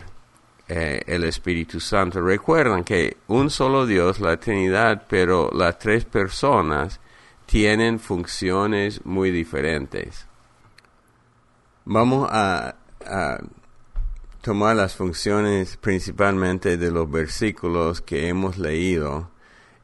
eh, 0.69 1.03
el 1.09 1.25
Espíritu 1.25 1.81
Santo. 1.81 2.21
Recuerdan 2.21 2.85
que 2.85 3.17
un 3.27 3.51
solo 3.51 3.85
Dios, 3.85 4.21
la 4.21 4.37
Trinidad, 4.37 5.07
pero 5.09 5.51
las 5.53 5.77
tres 5.81 6.05
personas 6.05 7.01
tienen 7.47 7.99
funciones 7.99 9.05
muy 9.05 9.33
diferentes. 9.33 10.29
Vamos 11.85 12.29
a 12.31 12.77
tomar 14.41 14.77
las 14.77 14.97
funciones 14.97 15.77
principalmente 15.77 16.77
de 16.77 16.91
los 16.91 17.11
versículos 17.11 18.01
que 18.01 18.29
hemos 18.29 18.59
leído, 18.59 19.31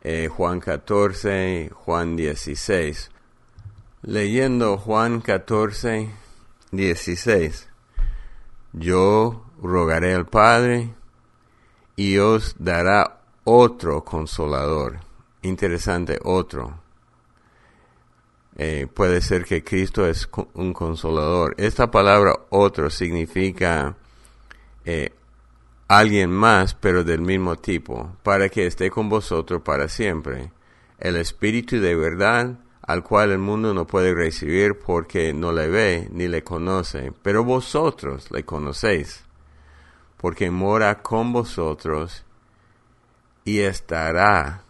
eh, 0.02 0.28
Juan 0.28 0.60
14, 0.60 1.70
Juan 1.72 2.16
16. 2.16 3.10
Leyendo 4.02 4.76
Juan 4.76 5.20
14, 5.20 6.10
16, 6.70 7.68
yo 8.72 9.44
rogaré 9.62 10.14
al 10.14 10.26
Padre 10.26 10.94
y 11.96 12.18
os 12.18 12.54
dará 12.58 13.22
otro 13.44 14.04
consolador. 14.04 15.00
Interesante, 15.42 16.18
otro. 16.22 16.80
Eh, 18.56 18.86
puede 18.92 19.20
ser 19.20 19.44
que 19.44 19.64
Cristo 19.64 20.06
es 20.06 20.28
un 20.54 20.72
consolador. 20.72 21.54
Esta 21.58 21.90
palabra 21.90 22.34
otro 22.50 22.88
significa 22.90 23.96
eh, 24.84 25.12
alguien 25.88 26.30
más, 26.30 26.74
pero 26.74 27.04
del 27.04 27.20
mismo 27.20 27.56
tipo, 27.56 28.16
para 28.22 28.48
que 28.48 28.66
esté 28.66 28.90
con 28.90 29.08
vosotros 29.08 29.62
para 29.62 29.88
siempre. 29.88 30.52
El 30.98 31.16
Espíritu 31.16 31.80
de 31.80 31.94
verdad, 31.94 32.58
al 32.82 33.02
cual 33.02 33.32
el 33.32 33.38
mundo 33.38 33.74
no 33.74 33.86
puede 33.86 34.14
recibir 34.14 34.78
porque 34.78 35.32
no 35.32 35.52
le 35.52 35.68
ve 35.68 36.08
ni 36.10 36.28
le 36.28 36.42
conoce, 36.42 37.12
pero 37.22 37.44
vosotros 37.44 38.30
le 38.30 38.44
conocéis, 38.44 39.24
porque 40.16 40.50
mora 40.50 41.02
con 41.02 41.32
vosotros 41.32 42.24
y 43.44 43.60
estará 43.60 44.62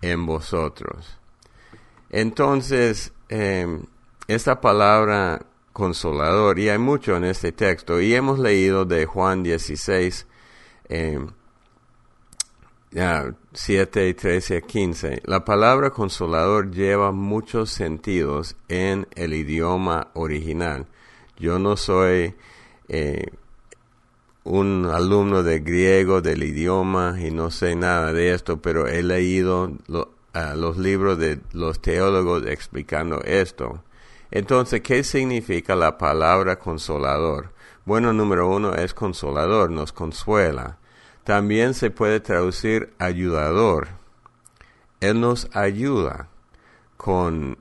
en 0.00 0.26
vosotros. 0.26 1.18
Entonces, 2.10 3.12
eh, 3.28 3.66
esta 4.28 4.60
palabra 4.60 5.40
consolador. 5.74 6.58
Y 6.58 6.70
hay 6.70 6.78
mucho 6.78 7.14
en 7.14 7.24
este 7.24 7.52
texto. 7.52 8.00
Y 8.00 8.14
hemos 8.14 8.38
leído 8.38 8.86
de 8.86 9.04
Juan 9.04 9.42
16, 9.42 10.26
eh, 10.88 11.18
7, 13.52 14.14
13 14.14 14.56
a 14.56 14.60
15. 14.62 15.22
La 15.24 15.44
palabra 15.44 15.90
consolador 15.90 16.70
lleva 16.70 17.12
muchos 17.12 17.70
sentidos 17.70 18.56
en 18.68 19.06
el 19.14 19.34
idioma 19.34 20.08
original. 20.14 20.86
Yo 21.36 21.58
no 21.58 21.76
soy 21.76 22.34
eh, 22.88 23.26
un 24.44 24.86
alumno 24.86 25.42
de 25.42 25.58
griego 25.58 26.22
del 26.22 26.44
idioma 26.44 27.16
y 27.20 27.32
no 27.32 27.50
sé 27.50 27.74
nada 27.74 28.12
de 28.12 28.32
esto, 28.32 28.62
pero 28.62 28.86
he 28.86 29.02
leído 29.02 29.72
los 29.88 30.76
libros 30.78 31.18
de 31.18 31.40
los 31.52 31.80
teólogos 31.80 32.46
explicando 32.46 33.20
esto. 33.22 33.82
Entonces, 34.34 34.80
¿qué 34.80 35.04
significa 35.04 35.76
la 35.76 35.96
palabra 35.96 36.58
consolador? 36.58 37.52
Bueno, 37.84 38.12
número 38.12 38.48
uno 38.48 38.74
es 38.74 38.92
consolador, 38.92 39.70
nos 39.70 39.92
consuela. 39.92 40.78
También 41.22 41.72
se 41.72 41.92
puede 41.92 42.18
traducir 42.18 42.92
ayudador. 42.98 43.90
Él 45.00 45.20
nos 45.20 45.48
ayuda 45.54 46.28
con 46.96 47.58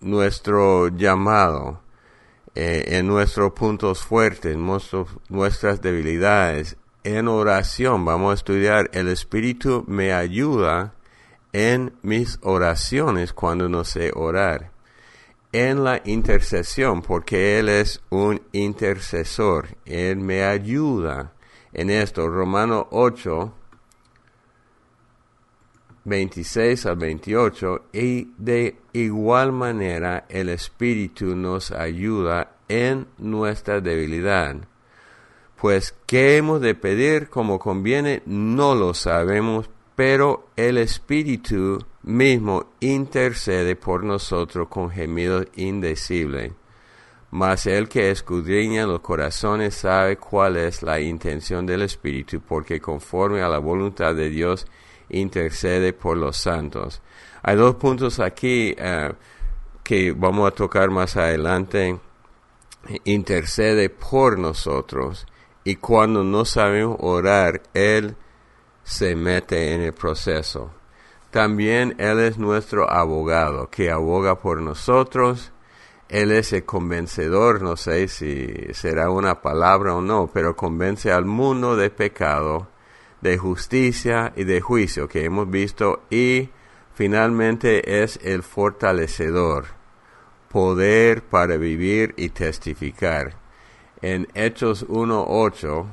nuestro 0.00 0.96
llamado, 0.96 1.80
eh, 2.54 2.84
en 2.98 3.08
nuestros 3.08 3.50
puntos 3.54 4.04
fuertes, 4.04 4.56
nuestras 5.28 5.82
debilidades. 5.82 6.76
En 7.02 7.26
oración 7.26 8.04
vamos 8.04 8.30
a 8.30 8.34
estudiar, 8.34 8.90
el 8.92 9.08
Espíritu 9.08 9.84
me 9.88 10.12
ayuda 10.12 10.94
en 11.52 11.94
mis 12.02 12.38
oraciones 12.42 13.32
cuando 13.32 13.68
no 13.68 13.82
sé 13.82 14.12
orar. 14.14 14.70
En 15.52 15.82
la 15.82 16.00
intercesión, 16.04 17.02
porque 17.02 17.58
Él 17.58 17.68
es 17.68 18.00
un 18.10 18.40
intercesor, 18.52 19.76
Él 19.84 20.18
me 20.18 20.44
ayuda 20.44 21.32
en 21.72 21.90
esto. 21.90 22.28
Romano 22.28 22.86
8, 22.92 23.52
26 26.04 26.86
al 26.86 26.96
28, 26.96 27.86
y 27.92 28.32
de 28.38 28.78
igual 28.92 29.50
manera 29.50 30.24
el 30.28 30.50
Espíritu 30.50 31.34
nos 31.34 31.72
ayuda 31.72 32.52
en 32.68 33.08
nuestra 33.18 33.80
debilidad. 33.80 34.54
Pues, 35.56 35.96
¿qué 36.06 36.36
hemos 36.36 36.60
de 36.60 36.76
pedir 36.76 37.28
como 37.28 37.58
conviene? 37.58 38.22
No 38.24 38.76
lo 38.76 38.94
sabemos, 38.94 39.68
pero 39.96 40.48
el 40.54 40.78
Espíritu 40.78 41.84
mismo 42.02 42.66
intercede 42.80 43.76
por 43.76 44.04
nosotros 44.04 44.68
con 44.68 44.90
gemidos 44.90 45.46
indecibles. 45.56 46.52
Mas 47.30 47.66
el 47.66 47.88
que 47.88 48.10
escudriña 48.10 48.86
los 48.86 49.00
corazones 49.00 49.74
sabe 49.74 50.16
cuál 50.16 50.56
es 50.56 50.82
la 50.82 50.98
intención 50.98 51.64
del 51.64 51.82
Espíritu, 51.82 52.40
porque 52.40 52.80
conforme 52.80 53.40
a 53.40 53.48
la 53.48 53.58
voluntad 53.58 54.14
de 54.14 54.30
Dios 54.30 54.66
intercede 55.10 55.92
por 55.92 56.16
los 56.16 56.36
santos. 56.36 57.02
Hay 57.42 57.56
dos 57.56 57.76
puntos 57.76 58.18
aquí 58.20 58.74
eh, 58.76 59.12
que 59.82 60.12
vamos 60.12 60.48
a 60.48 60.54
tocar 60.54 60.90
más 60.90 61.16
adelante. 61.16 61.98
Intercede 63.04 63.90
por 63.90 64.38
nosotros 64.38 65.26
y 65.64 65.76
cuando 65.76 66.24
no 66.24 66.44
sabemos 66.44 66.96
orar, 67.00 67.62
Él 67.74 68.16
se 68.82 69.14
mete 69.14 69.74
en 69.74 69.82
el 69.82 69.92
proceso. 69.92 70.72
También 71.30 71.94
Él 71.98 72.20
es 72.20 72.38
nuestro 72.38 72.90
abogado, 72.90 73.70
que 73.70 73.90
aboga 73.90 74.40
por 74.40 74.60
nosotros 74.60 75.52
él 76.10 76.32
es 76.32 76.52
el 76.52 76.64
convencedor, 76.64 77.62
no 77.62 77.76
sé 77.76 78.08
si 78.08 78.52
será 78.72 79.10
una 79.10 79.40
palabra 79.40 79.94
o 79.94 80.00
no, 80.00 80.28
pero 80.34 80.56
convence 80.56 81.12
al 81.12 81.24
mundo 81.24 81.76
de 81.76 81.88
pecado, 81.88 82.66
de 83.20 83.38
justicia 83.38 84.32
y 84.34 84.42
de 84.42 84.60
juicio 84.60 85.08
que 85.08 85.24
hemos 85.24 85.48
visto 85.48 86.02
y 86.10 86.48
finalmente 86.94 88.02
es 88.02 88.18
el 88.24 88.42
fortalecedor, 88.42 89.66
poder 90.48 91.22
para 91.22 91.56
vivir 91.56 92.12
y 92.16 92.30
testificar. 92.30 93.36
En 94.02 94.26
Hechos 94.34 94.88
1.8 94.88 95.86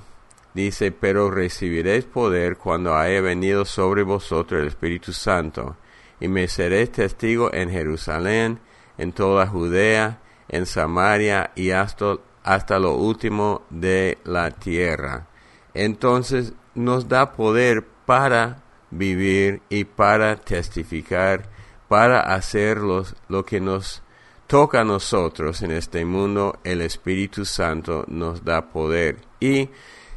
dice, 0.53 0.91
pero 0.91 1.29
recibiréis 1.29 2.05
poder 2.05 2.57
cuando 2.57 2.95
haya 2.95 3.21
venido 3.21 3.65
sobre 3.65 4.03
vosotros 4.03 4.61
el 4.61 4.67
Espíritu 4.67 5.13
Santo, 5.13 5.77
y 6.19 6.27
me 6.27 6.47
seréis 6.47 6.91
testigo 6.91 7.53
en 7.53 7.69
Jerusalén, 7.69 8.59
en 8.97 9.11
toda 9.11 9.47
Judea, 9.47 10.19
en 10.49 10.65
Samaria 10.65 11.51
y 11.55 11.71
hasta, 11.71 12.17
hasta 12.43 12.79
lo 12.79 12.95
último 12.95 13.63
de 13.69 14.17
la 14.23 14.51
tierra. 14.51 15.27
Entonces 15.73 16.53
nos 16.73 17.07
da 17.07 17.33
poder 17.33 17.85
para 18.05 18.63
vivir 18.89 19.61
y 19.69 19.83
para 19.83 20.35
testificar, 20.37 21.49
para 21.87 22.21
hacer 22.21 22.79
lo 22.79 23.45
que 23.45 23.59
nos 23.59 24.01
toca 24.47 24.81
a 24.81 24.85
nosotros 24.85 25.61
en 25.61 25.71
este 25.71 26.05
mundo. 26.05 26.57
El 26.63 26.81
Espíritu 26.81 27.45
Santo 27.45 28.05
nos 28.07 28.43
da 28.43 28.69
poder. 28.69 29.17
Y 29.39 29.69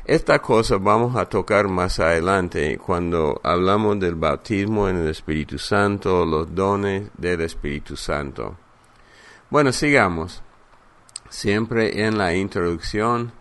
esta 0.04 0.38
cosa 0.40 0.78
vamos 0.78 1.14
a 1.16 1.26
tocar 1.26 1.68
más 1.68 2.00
adelante 2.00 2.78
cuando 2.78 3.40
hablamos 3.44 4.00
del 4.00 4.14
bautismo 4.14 4.88
en 4.88 4.96
el 4.96 5.08
Espíritu 5.08 5.58
Santo, 5.58 6.24
los 6.24 6.54
dones 6.54 7.10
del 7.16 7.42
Espíritu 7.42 7.96
Santo. 7.96 8.56
Bueno, 9.50 9.72
sigamos. 9.72 10.42
Siempre 11.28 12.04
en 12.06 12.18
la 12.18 12.34
introducción. 12.34 13.32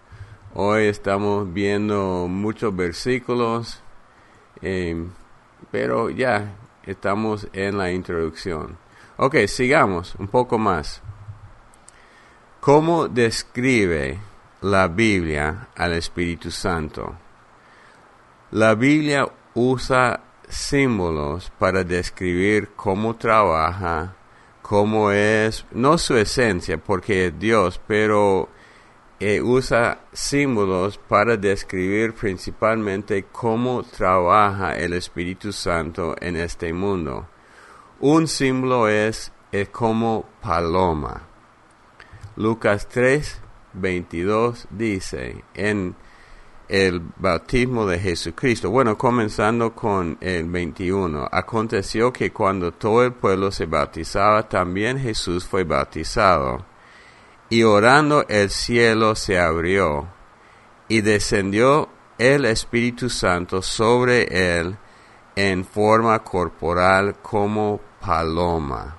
Hoy 0.54 0.88
estamos 0.88 1.52
viendo 1.52 2.28
muchos 2.28 2.76
versículos, 2.76 3.82
eh, 4.62 5.08
pero 5.72 6.10
ya 6.10 6.56
estamos 6.86 7.48
en 7.54 7.78
la 7.78 7.92
introducción. 7.92 8.78
Ok, 9.18 9.38
sigamos 9.48 10.16
un 10.16 10.28
poco 10.28 10.58
más. 10.58 11.02
¿Cómo 12.60 13.08
describe 13.08 14.20
la 14.62 14.88
Biblia 14.88 15.70
al 15.76 15.94
Espíritu 15.94 16.52
Santo? 16.52 17.16
La 18.52 18.76
Biblia 18.76 19.28
usa 19.54 20.22
símbolos 20.48 21.52
para 21.58 21.84
describir 21.84 22.70
cómo 22.76 23.16
trabaja 23.16 24.16
cómo 24.70 25.10
es, 25.10 25.66
no 25.72 25.98
su 25.98 26.16
esencia, 26.16 26.78
porque 26.78 27.26
es 27.26 27.40
Dios, 27.40 27.82
pero 27.88 28.50
eh, 29.20 29.42
usa 29.42 30.02
símbolos 30.14 31.00
para 31.00 31.38
describir 31.38 32.14
principalmente 32.14 33.26
cómo 33.32 33.82
trabaja 33.82 34.76
el 34.78 34.94
Espíritu 34.94 35.52
Santo 35.52 36.16
en 36.22 36.36
este 36.36 36.72
mundo. 36.72 37.28
Un 38.00 38.28
símbolo 38.28 38.88
es, 38.88 39.32
es 39.52 39.70
como 39.70 40.30
paloma. 40.40 41.24
Lucas 42.36 42.88
3, 42.90 43.42
22 43.74 44.68
dice, 44.72 45.44
en 45.54 45.96
el 46.70 47.02
bautismo 47.18 47.88
de 47.88 48.00
Jesucristo. 48.00 48.70
Bueno, 48.70 48.98
comenzando 48.98 49.74
con 49.74 50.18
el 50.22 50.48
21. 50.48 51.28
Aconteció 51.32 52.14
que 52.14 52.32
cuando 52.32 52.72
todo 52.72 53.04
el 53.04 53.14
pueblo 53.14 53.52
se 53.52 53.66
bautizaba, 53.66 54.48
también 54.48 55.00
Jesús 55.00 55.46
fue 55.46 55.64
bautizado. 55.64 56.64
Y 57.50 57.64
orando 57.64 58.24
el 58.28 58.52
cielo 58.52 59.16
se 59.16 59.40
abrió, 59.40 60.08
y 60.88 61.02
descendió 61.02 61.90
el 62.20 62.46
Espíritu 62.46 63.10
Santo 63.10 63.64
sobre 63.64 64.60
él 64.60 64.78
en 65.36 65.66
forma 65.66 66.20
corporal 66.20 67.16
como 67.24 67.80
paloma. 68.00 68.99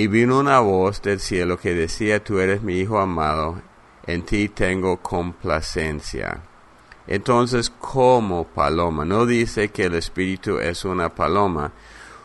Y 0.00 0.06
vino 0.06 0.38
una 0.38 0.60
voz 0.60 1.02
del 1.02 1.20
cielo 1.20 1.58
que 1.58 1.74
decía, 1.74 2.24
Tú 2.24 2.38
eres 2.38 2.62
mi 2.62 2.78
Hijo 2.78 2.98
amado, 2.98 3.60
en 4.06 4.24
ti 4.24 4.48
tengo 4.48 4.96
complacencia. 5.02 6.40
Entonces, 7.06 7.68
como 7.68 8.44
paloma, 8.44 9.04
no 9.04 9.26
dice 9.26 9.68
que 9.68 9.84
el 9.84 9.96
Espíritu 9.96 10.58
es 10.58 10.86
una 10.86 11.10
paloma. 11.10 11.72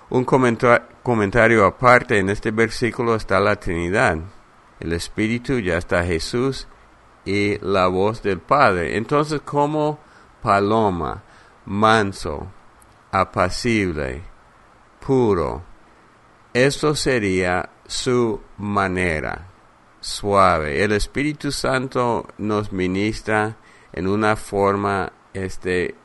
Un 0.10 0.24
comentario 0.24 1.66
aparte, 1.66 2.18
en 2.18 2.30
este 2.30 2.52
versículo 2.52 3.14
está 3.14 3.42
la 3.42 3.58
Trinidad. 3.58 4.20
El 4.80 4.94
Espíritu, 4.94 5.60
ya 5.60 5.78
está 5.78 6.06
Jesús 6.06 6.70
y 7.26 7.58
la 7.58 7.88
voz 7.88 8.24
del 8.24 8.40
Padre. 8.40 8.96
Entonces, 8.96 9.42
como 9.42 10.00
paloma, 10.42 11.24
manso, 11.66 12.48
apacible, 13.12 14.24
puro, 15.06 15.75
esto 16.56 16.96
sería 16.96 17.70
su 17.86 18.40
manera 18.58 19.50
suave. 20.00 20.86
El 20.86 20.94
Espíritu 20.94 21.52
Santo 21.52 22.26
nos 22.38 22.72
ministra 22.72 23.58
en 23.92 24.08
una 24.08 24.38
forma 24.38 25.12
este, 25.34 25.96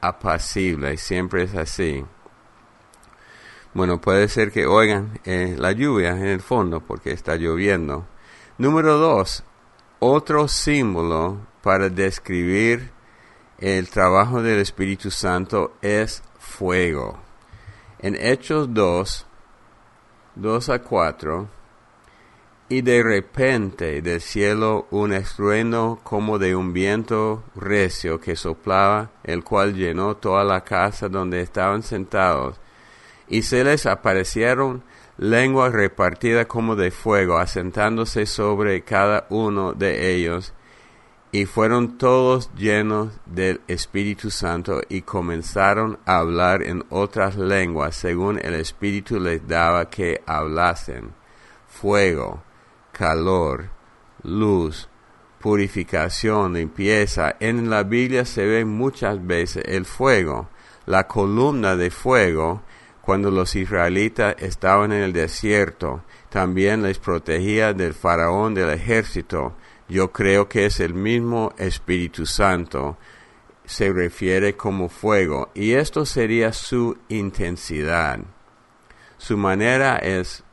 apacible, 0.00 0.94
y 0.94 0.96
siempre 0.96 1.44
es 1.44 1.54
así. 1.54 2.04
Bueno, 3.74 4.00
puede 4.00 4.26
ser 4.26 4.50
que 4.50 4.66
oigan 4.66 5.20
eh, 5.24 5.54
la 5.56 5.70
lluvia 5.70 6.10
en 6.10 6.26
el 6.26 6.40
fondo 6.40 6.80
porque 6.80 7.12
está 7.12 7.36
lloviendo. 7.36 8.08
Número 8.58 8.98
dos, 8.98 9.44
otro 10.00 10.48
símbolo 10.48 11.46
para 11.62 11.88
describir 11.88 12.90
el 13.58 13.88
trabajo 13.88 14.42
del 14.42 14.58
Espíritu 14.58 15.12
Santo 15.12 15.76
es 15.80 16.24
fuego. 16.40 17.20
En 18.00 18.16
Hechos 18.16 18.74
2, 18.74 19.26
2 20.34 20.68
a 20.70 20.78
4, 20.80 21.48
y 22.70 22.80
de 22.80 23.02
repente 23.02 24.00
del 24.00 24.22
cielo 24.22 24.86
un 24.90 25.12
estruendo 25.12 26.00
como 26.02 26.38
de 26.38 26.56
un 26.56 26.72
viento 26.72 27.42
recio 27.54 28.18
que 28.18 28.34
soplaba, 28.34 29.10
el 29.24 29.44
cual 29.44 29.74
llenó 29.74 30.16
toda 30.16 30.42
la 30.42 30.62
casa 30.62 31.10
donde 31.10 31.42
estaban 31.42 31.82
sentados, 31.82 32.58
y 33.28 33.42
se 33.42 33.62
les 33.62 33.84
aparecieron 33.84 34.82
lenguas 35.18 35.72
repartidas 35.72 36.46
como 36.46 36.76
de 36.76 36.90
fuego, 36.90 37.36
asentándose 37.36 38.24
sobre 38.24 38.82
cada 38.82 39.26
uno 39.28 39.74
de 39.74 40.14
ellos, 40.14 40.54
y 41.32 41.46
fueron 41.46 41.98
todos 41.98 42.50
llenos 42.54 43.08
del 43.26 43.62
Espíritu 43.66 44.30
Santo 44.30 44.82
y 44.88 45.02
comenzaron 45.02 45.98
a 46.04 46.18
hablar 46.18 46.62
en 46.62 46.84
otras 46.90 47.36
lenguas 47.36 47.96
según 47.96 48.38
el 48.38 48.54
Espíritu 48.54 49.18
les 49.18 49.48
daba 49.48 49.90
que 49.90 50.22
hablasen. 50.26 51.12
Fuego 51.66 52.42
calor, 52.92 53.70
luz, 54.22 54.88
purificación, 55.40 56.52
limpieza. 56.52 57.34
En 57.40 57.68
la 57.68 57.82
Biblia 57.82 58.24
se 58.24 58.46
ve 58.46 58.64
muchas 58.64 59.26
veces 59.26 59.64
el 59.66 59.86
fuego, 59.86 60.48
la 60.86 61.08
columna 61.08 61.74
de 61.74 61.90
fuego, 61.90 62.62
cuando 63.00 63.32
los 63.32 63.56
israelitas 63.56 64.36
estaban 64.38 64.92
en 64.92 65.02
el 65.02 65.12
desierto, 65.12 66.04
también 66.28 66.82
les 66.82 66.98
protegía 66.98 67.72
del 67.72 67.94
faraón 67.94 68.54
del 68.54 68.70
ejército. 68.70 69.54
Yo 69.92 70.10
creo 70.10 70.48
que 70.48 70.64
es 70.64 70.80
el 70.80 70.94
mismo 70.94 71.52
Espíritu 71.58 72.24
Santo, 72.24 72.96
se 73.66 73.92
refiere 73.92 74.56
como 74.56 74.88
fuego, 74.88 75.50
y 75.52 75.72
esto 75.72 76.06
sería 76.06 76.54
su 76.54 76.96
intensidad. 77.10 78.20
Su 79.18 79.36
manera 79.36 79.98
es 79.98 80.44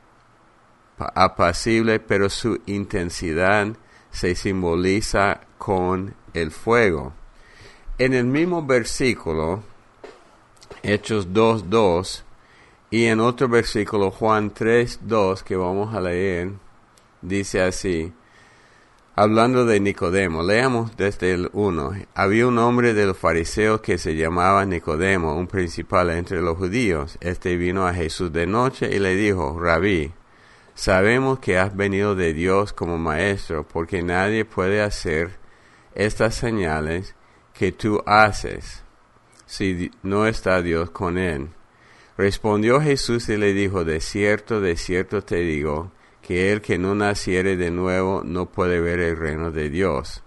apacible, 0.98 2.00
pero 2.00 2.28
su 2.28 2.60
intensidad 2.66 3.68
se 4.10 4.34
simboliza 4.34 5.40
con 5.56 6.14
el 6.34 6.50
fuego. 6.50 7.14
En 7.96 8.12
el 8.12 8.26
mismo 8.26 8.66
versículo, 8.66 9.62
Hechos 10.82 11.30
2.2, 11.30 12.24
y 12.90 13.06
en 13.06 13.20
otro 13.20 13.48
versículo, 13.48 14.10
Juan 14.10 14.52
3.2, 14.52 15.42
que 15.42 15.56
vamos 15.56 15.94
a 15.94 16.00
leer, 16.02 16.50
dice 17.22 17.62
así, 17.62 18.12
hablando 19.20 19.66
de 19.66 19.80
Nicodemo, 19.80 20.42
leamos 20.42 20.96
desde 20.96 21.34
el 21.34 21.50
1. 21.52 21.92
Había 22.14 22.46
un 22.46 22.56
hombre 22.56 22.94
de 22.94 23.04
los 23.04 23.18
fariseos 23.18 23.82
que 23.82 23.98
se 23.98 24.16
llamaba 24.16 24.64
Nicodemo, 24.64 25.36
un 25.36 25.46
principal 25.46 26.08
entre 26.08 26.40
los 26.40 26.56
judíos. 26.56 27.18
Este 27.20 27.58
vino 27.58 27.86
a 27.86 27.92
Jesús 27.92 28.32
de 28.32 28.46
noche 28.46 28.88
y 28.90 28.98
le 28.98 29.14
dijo, 29.16 29.60
Rabí, 29.60 30.10
Sabemos 30.74 31.40
que 31.40 31.58
has 31.58 31.76
venido 31.76 32.14
de 32.14 32.32
Dios 32.32 32.72
como 32.72 32.96
maestro, 32.96 33.68
porque 33.68 34.02
nadie 34.02 34.46
puede 34.46 34.80
hacer 34.80 35.38
estas 35.94 36.36
señales 36.36 37.14
que 37.52 37.72
tú 37.72 38.02
haces 38.06 38.82
si 39.44 39.90
no 40.02 40.26
está 40.26 40.62
Dios 40.62 40.88
con 40.90 41.18
él. 41.18 41.50
Respondió 42.16 42.80
Jesús 42.80 43.28
y 43.28 43.36
le 43.36 43.52
dijo, 43.52 43.84
de 43.84 44.00
cierto, 44.00 44.62
de 44.62 44.76
cierto 44.76 45.22
te 45.22 45.40
digo, 45.40 45.92
que 46.30 46.52
el 46.52 46.60
que 46.60 46.78
no 46.78 46.94
naciere 46.94 47.56
de 47.56 47.72
nuevo 47.72 48.22
no 48.24 48.46
puede 48.46 48.78
ver 48.78 49.00
el 49.00 49.16
reino 49.16 49.50
de 49.50 49.68
Dios. 49.68 50.22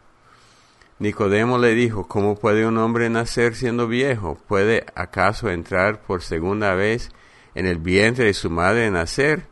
Nicodemo 1.00 1.58
le 1.58 1.76
dijo, 1.76 2.10
¿cómo 2.10 2.38
puede 2.38 2.68
un 2.68 2.78
hombre 2.78 3.10
nacer 3.10 3.56
siendo 3.56 3.88
viejo? 3.88 4.38
¿Puede 4.50 4.86
acaso 4.96 5.50
entrar 5.50 6.02
por 6.02 6.22
segunda 6.22 6.76
vez 6.76 7.10
en 7.56 7.68
el 7.68 7.78
vientre 7.78 8.26
de 8.26 8.34
su 8.34 8.50
madre 8.50 8.92
nacer? 8.92 9.46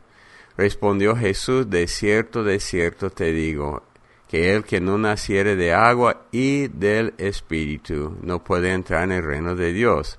Respondió 0.58 1.16
Jesús, 1.16 1.70
de 1.70 1.86
cierto, 1.86 2.44
de 2.44 2.60
cierto 2.60 3.08
te 3.08 3.32
digo, 3.32 3.82
que 4.28 4.54
el 4.54 4.64
que 4.64 4.78
no 4.78 4.98
naciere 4.98 5.56
de 5.56 5.72
agua 5.72 6.26
y 6.32 6.68
del 6.68 7.14
Espíritu 7.16 8.18
no 8.20 8.44
puede 8.44 8.74
entrar 8.74 9.04
en 9.04 9.12
el 9.12 9.24
reino 9.24 9.56
de 9.56 9.72
Dios. 9.72 10.18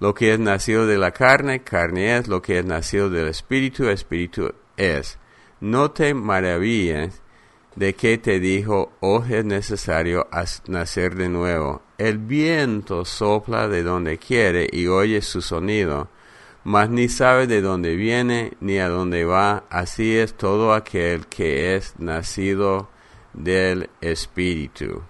Lo 0.00 0.14
que 0.14 0.32
es 0.32 0.38
nacido 0.38 0.86
de 0.86 0.96
la 0.96 1.10
carne, 1.10 1.62
carne 1.62 2.16
es, 2.16 2.26
lo 2.26 2.40
que 2.40 2.58
es 2.58 2.64
nacido 2.64 3.10
del 3.10 3.28
Espíritu, 3.28 3.90
Espíritu 3.90 4.54
es. 4.78 5.18
No 5.60 5.90
te 5.90 6.14
maravilles 6.14 7.22
de 7.76 7.94
que 7.94 8.18
te 8.18 8.40
dijo, 8.40 8.92
oh 9.00 9.24
es 9.28 9.44
necesario 9.44 10.28
nacer 10.66 11.14
de 11.14 11.28
nuevo. 11.28 11.82
El 11.96 12.18
viento 12.18 13.04
sopla 13.04 13.68
de 13.68 13.82
donde 13.82 14.18
quiere 14.18 14.68
y 14.72 14.86
oye 14.86 15.22
su 15.22 15.42
sonido 15.42 16.08
mas 16.68 16.90
ni 16.90 17.08
sabe 17.08 17.46
de 17.46 17.62
dónde 17.62 17.96
viene 17.96 18.52
ni 18.60 18.78
a 18.78 18.90
dónde 18.90 19.24
va. 19.24 19.64
Así 19.70 20.18
es 20.18 20.34
todo 20.34 20.74
aquel 20.74 21.26
que 21.26 21.76
es 21.76 21.98
nacido 21.98 22.90
del 23.32 23.88
Espíritu. 24.02 25.02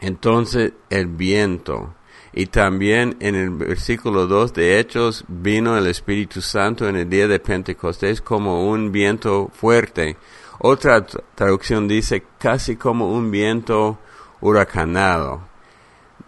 Entonces 0.00 0.72
el 0.90 1.06
viento. 1.06 1.94
Y 2.32 2.46
también 2.46 3.16
en 3.20 3.34
el 3.34 3.50
versículo 3.50 4.26
2 4.26 4.54
de 4.54 4.78
Hechos 4.78 5.24
vino 5.28 5.76
el 5.76 5.86
Espíritu 5.86 6.40
Santo 6.40 6.88
en 6.88 6.96
el 6.96 7.08
día 7.08 7.28
de 7.28 7.40
Pentecostés 7.40 8.22
como 8.22 8.68
un 8.70 8.90
viento 8.90 9.50
fuerte. 9.52 10.16
Otra 10.58 11.04
traducción 11.34 11.88
dice 11.88 12.24
casi 12.38 12.76
como 12.76 13.12
un 13.12 13.30
viento 13.30 13.98
huracanado 14.40 15.52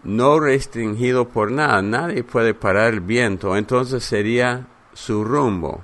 no 0.05 0.39
restringido 0.39 1.27
por 1.27 1.51
nada, 1.51 1.81
nadie 1.81 2.23
puede 2.23 2.53
parar 2.53 2.93
el 2.93 3.01
viento, 3.01 3.57
entonces 3.57 4.03
sería 4.03 4.67
su 4.93 5.25
rumbo. 5.25 5.83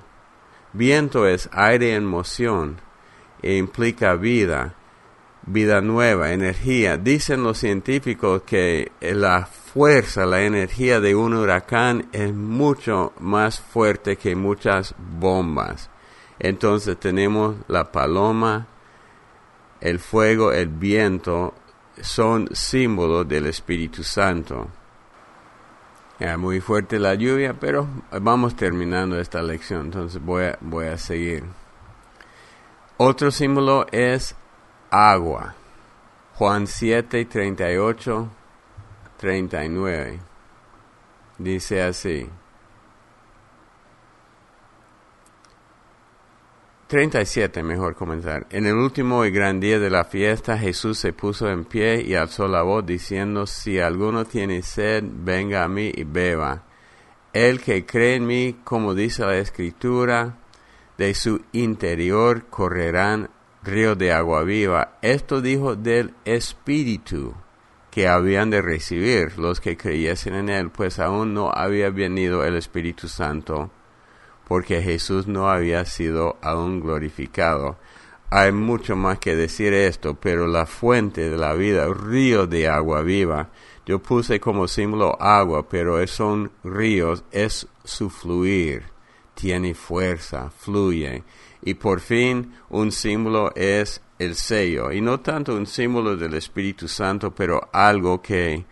Viento 0.72 1.26
es 1.26 1.50
aire 1.52 1.94
en 1.94 2.06
moción 2.06 2.80
e 3.42 3.56
implica 3.56 4.14
vida, 4.14 4.74
vida 5.44 5.80
nueva, 5.80 6.32
energía. 6.32 6.96
Dicen 6.96 7.42
los 7.42 7.58
científicos 7.58 8.42
que 8.42 8.92
la 9.00 9.44
fuerza, 9.72 10.26
la 10.26 10.42
energía 10.42 11.00
de 11.00 11.14
un 11.14 11.32
huracán 11.32 12.08
es 12.12 12.34
mucho 12.34 13.14
más 13.18 13.58
fuerte 13.58 14.16
que 14.16 14.36
muchas 14.36 14.94
bombas. 14.98 15.88
Entonces 16.38 16.98
tenemos 16.98 17.56
la 17.68 17.90
paloma, 17.90 18.66
el 19.80 19.98
fuego, 19.98 20.52
el 20.52 20.68
viento, 20.68 21.54
son 22.00 22.48
símbolos 22.52 23.26
del 23.26 23.46
Espíritu 23.46 24.02
Santo. 24.02 24.68
muy 26.38 26.60
fuerte 26.60 26.98
la 26.98 27.14
lluvia, 27.14 27.54
pero 27.58 27.88
vamos 28.20 28.54
terminando 28.54 29.18
esta 29.18 29.42
lección, 29.42 29.86
entonces 29.86 30.22
voy 30.22 30.44
a, 30.44 30.58
voy 30.60 30.86
a 30.86 30.98
seguir. 30.98 31.44
Otro 32.98 33.30
símbolo 33.30 33.86
es 33.90 34.36
agua. 34.90 35.54
Juan 36.34 36.66
7, 36.66 37.24
38, 37.24 38.28
39. 39.22 40.18
Dice 41.38 41.80
así. 41.80 42.28
37, 46.88 47.62
mejor 47.62 47.94
comenzar. 47.94 48.48
En 48.50 48.66
el 48.66 48.74
último 48.74 49.24
y 49.24 49.30
gran 49.30 49.60
día 49.60 49.78
de 49.78 49.90
la 49.90 50.02
fiesta, 50.02 50.58
Jesús 50.58 50.98
se 50.98 51.12
puso 51.12 51.48
en 51.48 51.64
pie 51.64 52.02
y 52.02 52.16
alzó 52.16 52.48
la 52.48 52.62
voz 52.62 52.84
diciendo, 52.84 53.46
si 53.46 53.78
alguno 53.78 54.24
tiene 54.24 54.60
sed, 54.62 55.04
venga 55.06 55.62
a 55.62 55.68
mí 55.68 55.92
y 55.94 56.02
beba. 56.02 56.64
El 57.32 57.60
que 57.60 57.86
cree 57.86 58.16
en 58.16 58.26
mí, 58.26 58.56
como 58.64 58.92
dice 58.92 59.24
la 59.24 59.38
Escritura, 59.38 60.38
de 60.98 61.14
su 61.14 61.42
interior 61.52 62.46
correrán 62.46 63.30
ríos 63.62 63.96
de 63.96 64.12
agua 64.12 64.42
viva. 64.42 64.98
Esto 65.00 65.40
dijo 65.40 65.76
del 65.76 66.12
Espíritu 66.24 67.36
que 67.92 68.08
habían 68.08 68.48
de 68.48 68.62
recibir 68.62 69.38
los 69.38 69.60
que 69.60 69.76
creyesen 69.76 70.34
en 70.34 70.48
él, 70.48 70.70
pues 70.70 70.98
aún 70.98 71.34
no 71.34 71.52
había 71.52 71.90
venido 71.90 72.42
el 72.42 72.56
Espíritu 72.56 73.06
Santo 73.06 73.70
porque 74.48 74.82
Jesús 74.82 75.26
no 75.26 75.50
había 75.50 75.84
sido 75.84 76.38
aún 76.40 76.80
glorificado. 76.80 77.76
Hay 78.30 78.50
mucho 78.50 78.96
más 78.96 79.18
que 79.18 79.36
decir 79.36 79.74
esto, 79.74 80.14
pero 80.14 80.46
la 80.46 80.64
fuente 80.64 81.28
de 81.28 81.36
la 81.36 81.52
vida, 81.52 81.86
río 81.92 82.46
de 82.46 82.66
agua 82.66 83.02
viva, 83.02 83.50
yo 83.84 83.98
puse 83.98 84.40
como 84.40 84.68
símbolo 84.68 85.20
agua, 85.20 85.68
pero 85.68 86.06
son 86.06 86.50
ríos, 86.64 87.24
es 87.30 87.68
su 87.84 88.08
fluir, 88.08 88.84
tiene 89.34 89.74
fuerza, 89.74 90.50
fluye. 90.50 91.24
Y 91.60 91.74
por 91.74 92.00
fin 92.00 92.54
un 92.70 92.90
símbolo 92.90 93.52
es 93.54 94.00
el 94.24 94.34
sello, 94.34 94.92
y 94.92 95.00
no 95.00 95.20
tanto 95.20 95.54
un 95.54 95.66
símbolo 95.66 96.16
del 96.16 96.34
Espíritu 96.34 96.88
Santo, 96.88 97.34
pero 97.34 97.68
algo 97.72 98.20
que 98.20 98.64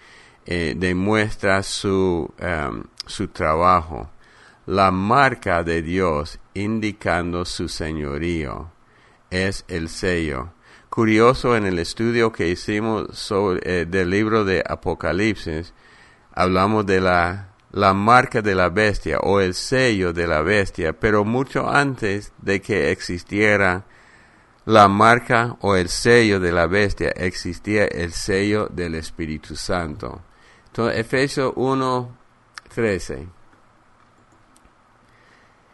eh, 0.46 0.74
demuestra 0.76 1.62
su, 1.62 2.32
um, 2.40 2.84
su 3.06 3.28
trabajo 3.28 4.10
la 4.70 4.92
marca 4.92 5.64
de 5.64 5.82
Dios 5.82 6.38
indicando 6.54 7.44
su 7.44 7.68
señorío 7.68 8.70
es 9.28 9.64
el 9.66 9.88
sello. 9.88 10.52
curioso 10.88 11.56
en 11.56 11.66
el 11.66 11.78
estudio 11.78 12.32
que 12.32 12.48
hicimos 12.48 13.16
sobre, 13.18 13.60
eh, 13.64 13.86
del 13.86 14.10
libro 14.10 14.44
de 14.44 14.62
Apocalipsis, 14.64 15.72
hablamos 16.32 16.84
de 16.86 17.00
la, 17.00 17.54
la 17.72 17.94
marca 17.94 18.42
de 18.42 18.54
la 18.54 18.68
bestia 18.68 19.18
o 19.18 19.40
el 19.40 19.54
sello 19.54 20.12
de 20.12 20.26
la 20.26 20.42
bestia, 20.42 20.92
pero 20.92 21.24
mucho 21.24 21.68
antes 21.68 22.32
de 22.38 22.60
que 22.60 22.90
existiera 22.92 23.86
la 24.64 24.88
marca 24.88 25.56
o 25.60 25.76
el 25.76 25.88
sello 25.88 26.40
de 26.40 26.52
la 26.52 26.66
bestia, 26.66 27.10
existía 27.10 27.86
el 27.86 28.12
sello 28.12 28.68
del 28.68 28.94
Espíritu 28.94 29.56
Santo. 29.56 30.22
Entonces, 30.66 31.00
Efesios 31.00 31.52
1, 31.56 32.16
13. 32.74 33.28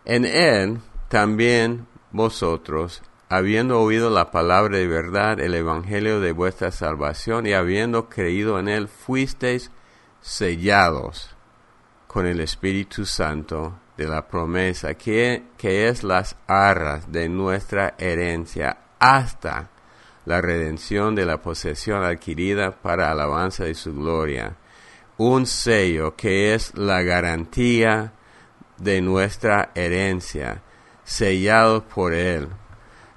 En 0.05 0.25
él 0.25 0.81
también 1.09 1.87
vosotros, 2.13 3.03
habiendo 3.29 3.81
oído 3.81 4.09
la 4.09 4.31
palabra 4.31 4.79
de 4.79 4.87
verdad, 4.87 5.41
el 5.41 5.55
evangelio 5.55 6.21
de 6.21 6.33
vuestra 6.33 6.71
salvación, 6.71 7.47
y 7.47 7.53
habiendo 7.53 8.09
creído 8.09 8.59
en 8.59 8.69
él, 8.69 8.89
fuisteis 8.89 9.71
sellados 10.21 11.35
con 12.07 12.27
el 12.27 12.41
Espíritu 12.41 13.05
Santo 13.05 13.79
de 13.97 14.07
la 14.07 14.27
promesa, 14.29 14.95
que, 14.95 15.45
que 15.57 15.89
es 15.89 16.03
las 16.03 16.37
arras 16.47 17.11
de 17.11 17.29
nuestra 17.29 17.95
herencia 17.99 18.77
hasta 18.99 19.71
la 20.25 20.41
redención 20.41 21.15
de 21.15 21.25
la 21.25 21.41
posesión 21.41 22.03
adquirida 22.05 22.73
para 22.73 23.11
alabanza 23.11 23.65
de 23.65 23.75
su 23.75 23.95
gloria. 23.95 24.57
Un 25.19 25.47
sello 25.47 26.15
que 26.15 26.55
es 26.55 26.77
la 26.77 27.03
garantía 27.03 28.13
de 28.77 29.01
nuestra 29.01 29.71
herencia, 29.75 30.63
sellado 31.05 31.85
por 31.85 32.13
él. 32.13 32.49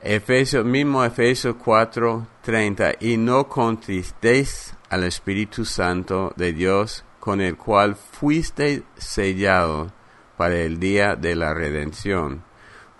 Efesios, 0.01 0.63
mismo 0.63 1.03
Efesios 1.03 1.55
4:30, 1.57 2.95
y 3.01 3.17
no 3.17 3.49
contristéis 3.49 4.73
al 4.89 5.03
Espíritu 5.03 5.65
Santo 5.65 6.31
de 6.37 6.53
Dios, 6.53 7.03
con 7.19 7.41
el 7.41 7.57
cual 7.57 7.95
fuisteis 7.95 8.83
sellados 8.97 9.91
para 10.39 10.55
el 10.55 10.79
día 10.79 11.17
de 11.17 11.35
la 11.35 11.53
redención. 11.53 12.45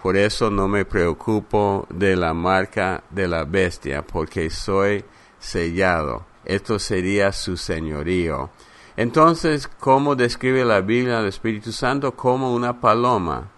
Por 0.03 0.17
eso 0.17 0.49
no 0.49 0.67
me 0.67 0.83
preocupo 0.83 1.87
de 1.89 2.17
la 2.17 2.33
marca 2.33 3.05
de 3.11 3.29
la 3.29 3.45
bestia, 3.45 4.05
porque 4.05 4.49
soy 4.49 5.05
sellado. 5.39 6.25
Esto 6.43 6.77
sería 6.79 7.31
su 7.31 7.55
señorío. 7.55 8.49
Entonces, 8.97 9.69
¿cómo 9.69 10.17
describe 10.17 10.65
la 10.65 10.81
Biblia 10.81 11.19
al 11.19 11.27
Espíritu 11.27 11.71
Santo? 11.71 12.13
Como 12.13 12.53
una 12.53 12.81
paloma, 12.81 13.49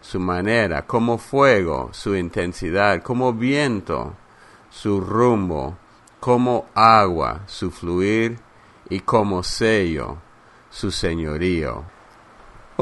su 0.00 0.18
manera, 0.18 0.84
como 0.84 1.16
fuego, 1.16 1.90
su 1.92 2.16
intensidad, 2.16 3.04
como 3.04 3.32
viento, 3.32 4.16
su 4.68 5.00
rumbo, 5.00 5.78
como 6.18 6.66
agua, 6.74 7.42
su 7.46 7.70
fluir, 7.70 8.36
y 8.90 8.98
como 8.98 9.44
sello, 9.44 10.18
su 10.70 10.90
señorío. 10.90 11.84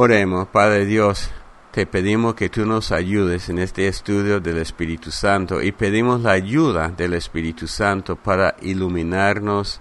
Oremos, 0.02 0.48
Padre 0.48 0.86
Dios, 0.86 1.30
te 1.72 1.84
pedimos 1.84 2.34
que 2.34 2.48
tú 2.48 2.64
nos 2.64 2.90
ayudes 2.90 3.50
en 3.50 3.58
este 3.58 3.86
estudio 3.86 4.40
del 4.40 4.56
Espíritu 4.56 5.10
Santo 5.10 5.60
y 5.60 5.72
pedimos 5.72 6.22
la 6.22 6.30
ayuda 6.30 6.88
del 6.88 7.12
Espíritu 7.12 7.66
Santo 7.66 8.16
para 8.16 8.56
iluminarnos, 8.62 9.78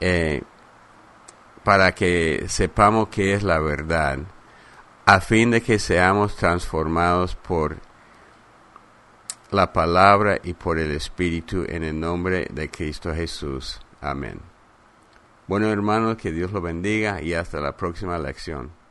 eh, 0.00 0.40
para 1.62 1.94
que 1.94 2.46
sepamos 2.48 3.08
qué 3.08 3.34
es 3.34 3.42
la 3.42 3.58
verdad, 3.58 4.20
a 5.04 5.20
fin 5.20 5.50
de 5.50 5.60
que 5.60 5.78
seamos 5.78 6.36
transformados 6.36 7.34
por 7.34 7.76
la 9.50 9.74
palabra 9.74 10.38
y 10.42 10.54
por 10.54 10.78
el 10.78 10.90
Espíritu 10.90 11.66
en 11.68 11.84
el 11.84 12.00
nombre 12.00 12.48
de 12.50 12.70
Cristo 12.70 13.14
Jesús. 13.14 13.78
Amén. 14.00 14.40
Bueno 15.46 15.68
hermanos, 15.68 16.16
que 16.16 16.32
Dios 16.32 16.50
lo 16.50 16.62
bendiga 16.62 17.20
y 17.20 17.34
hasta 17.34 17.60
la 17.60 17.76
próxima 17.76 18.16
lección. 18.16 18.83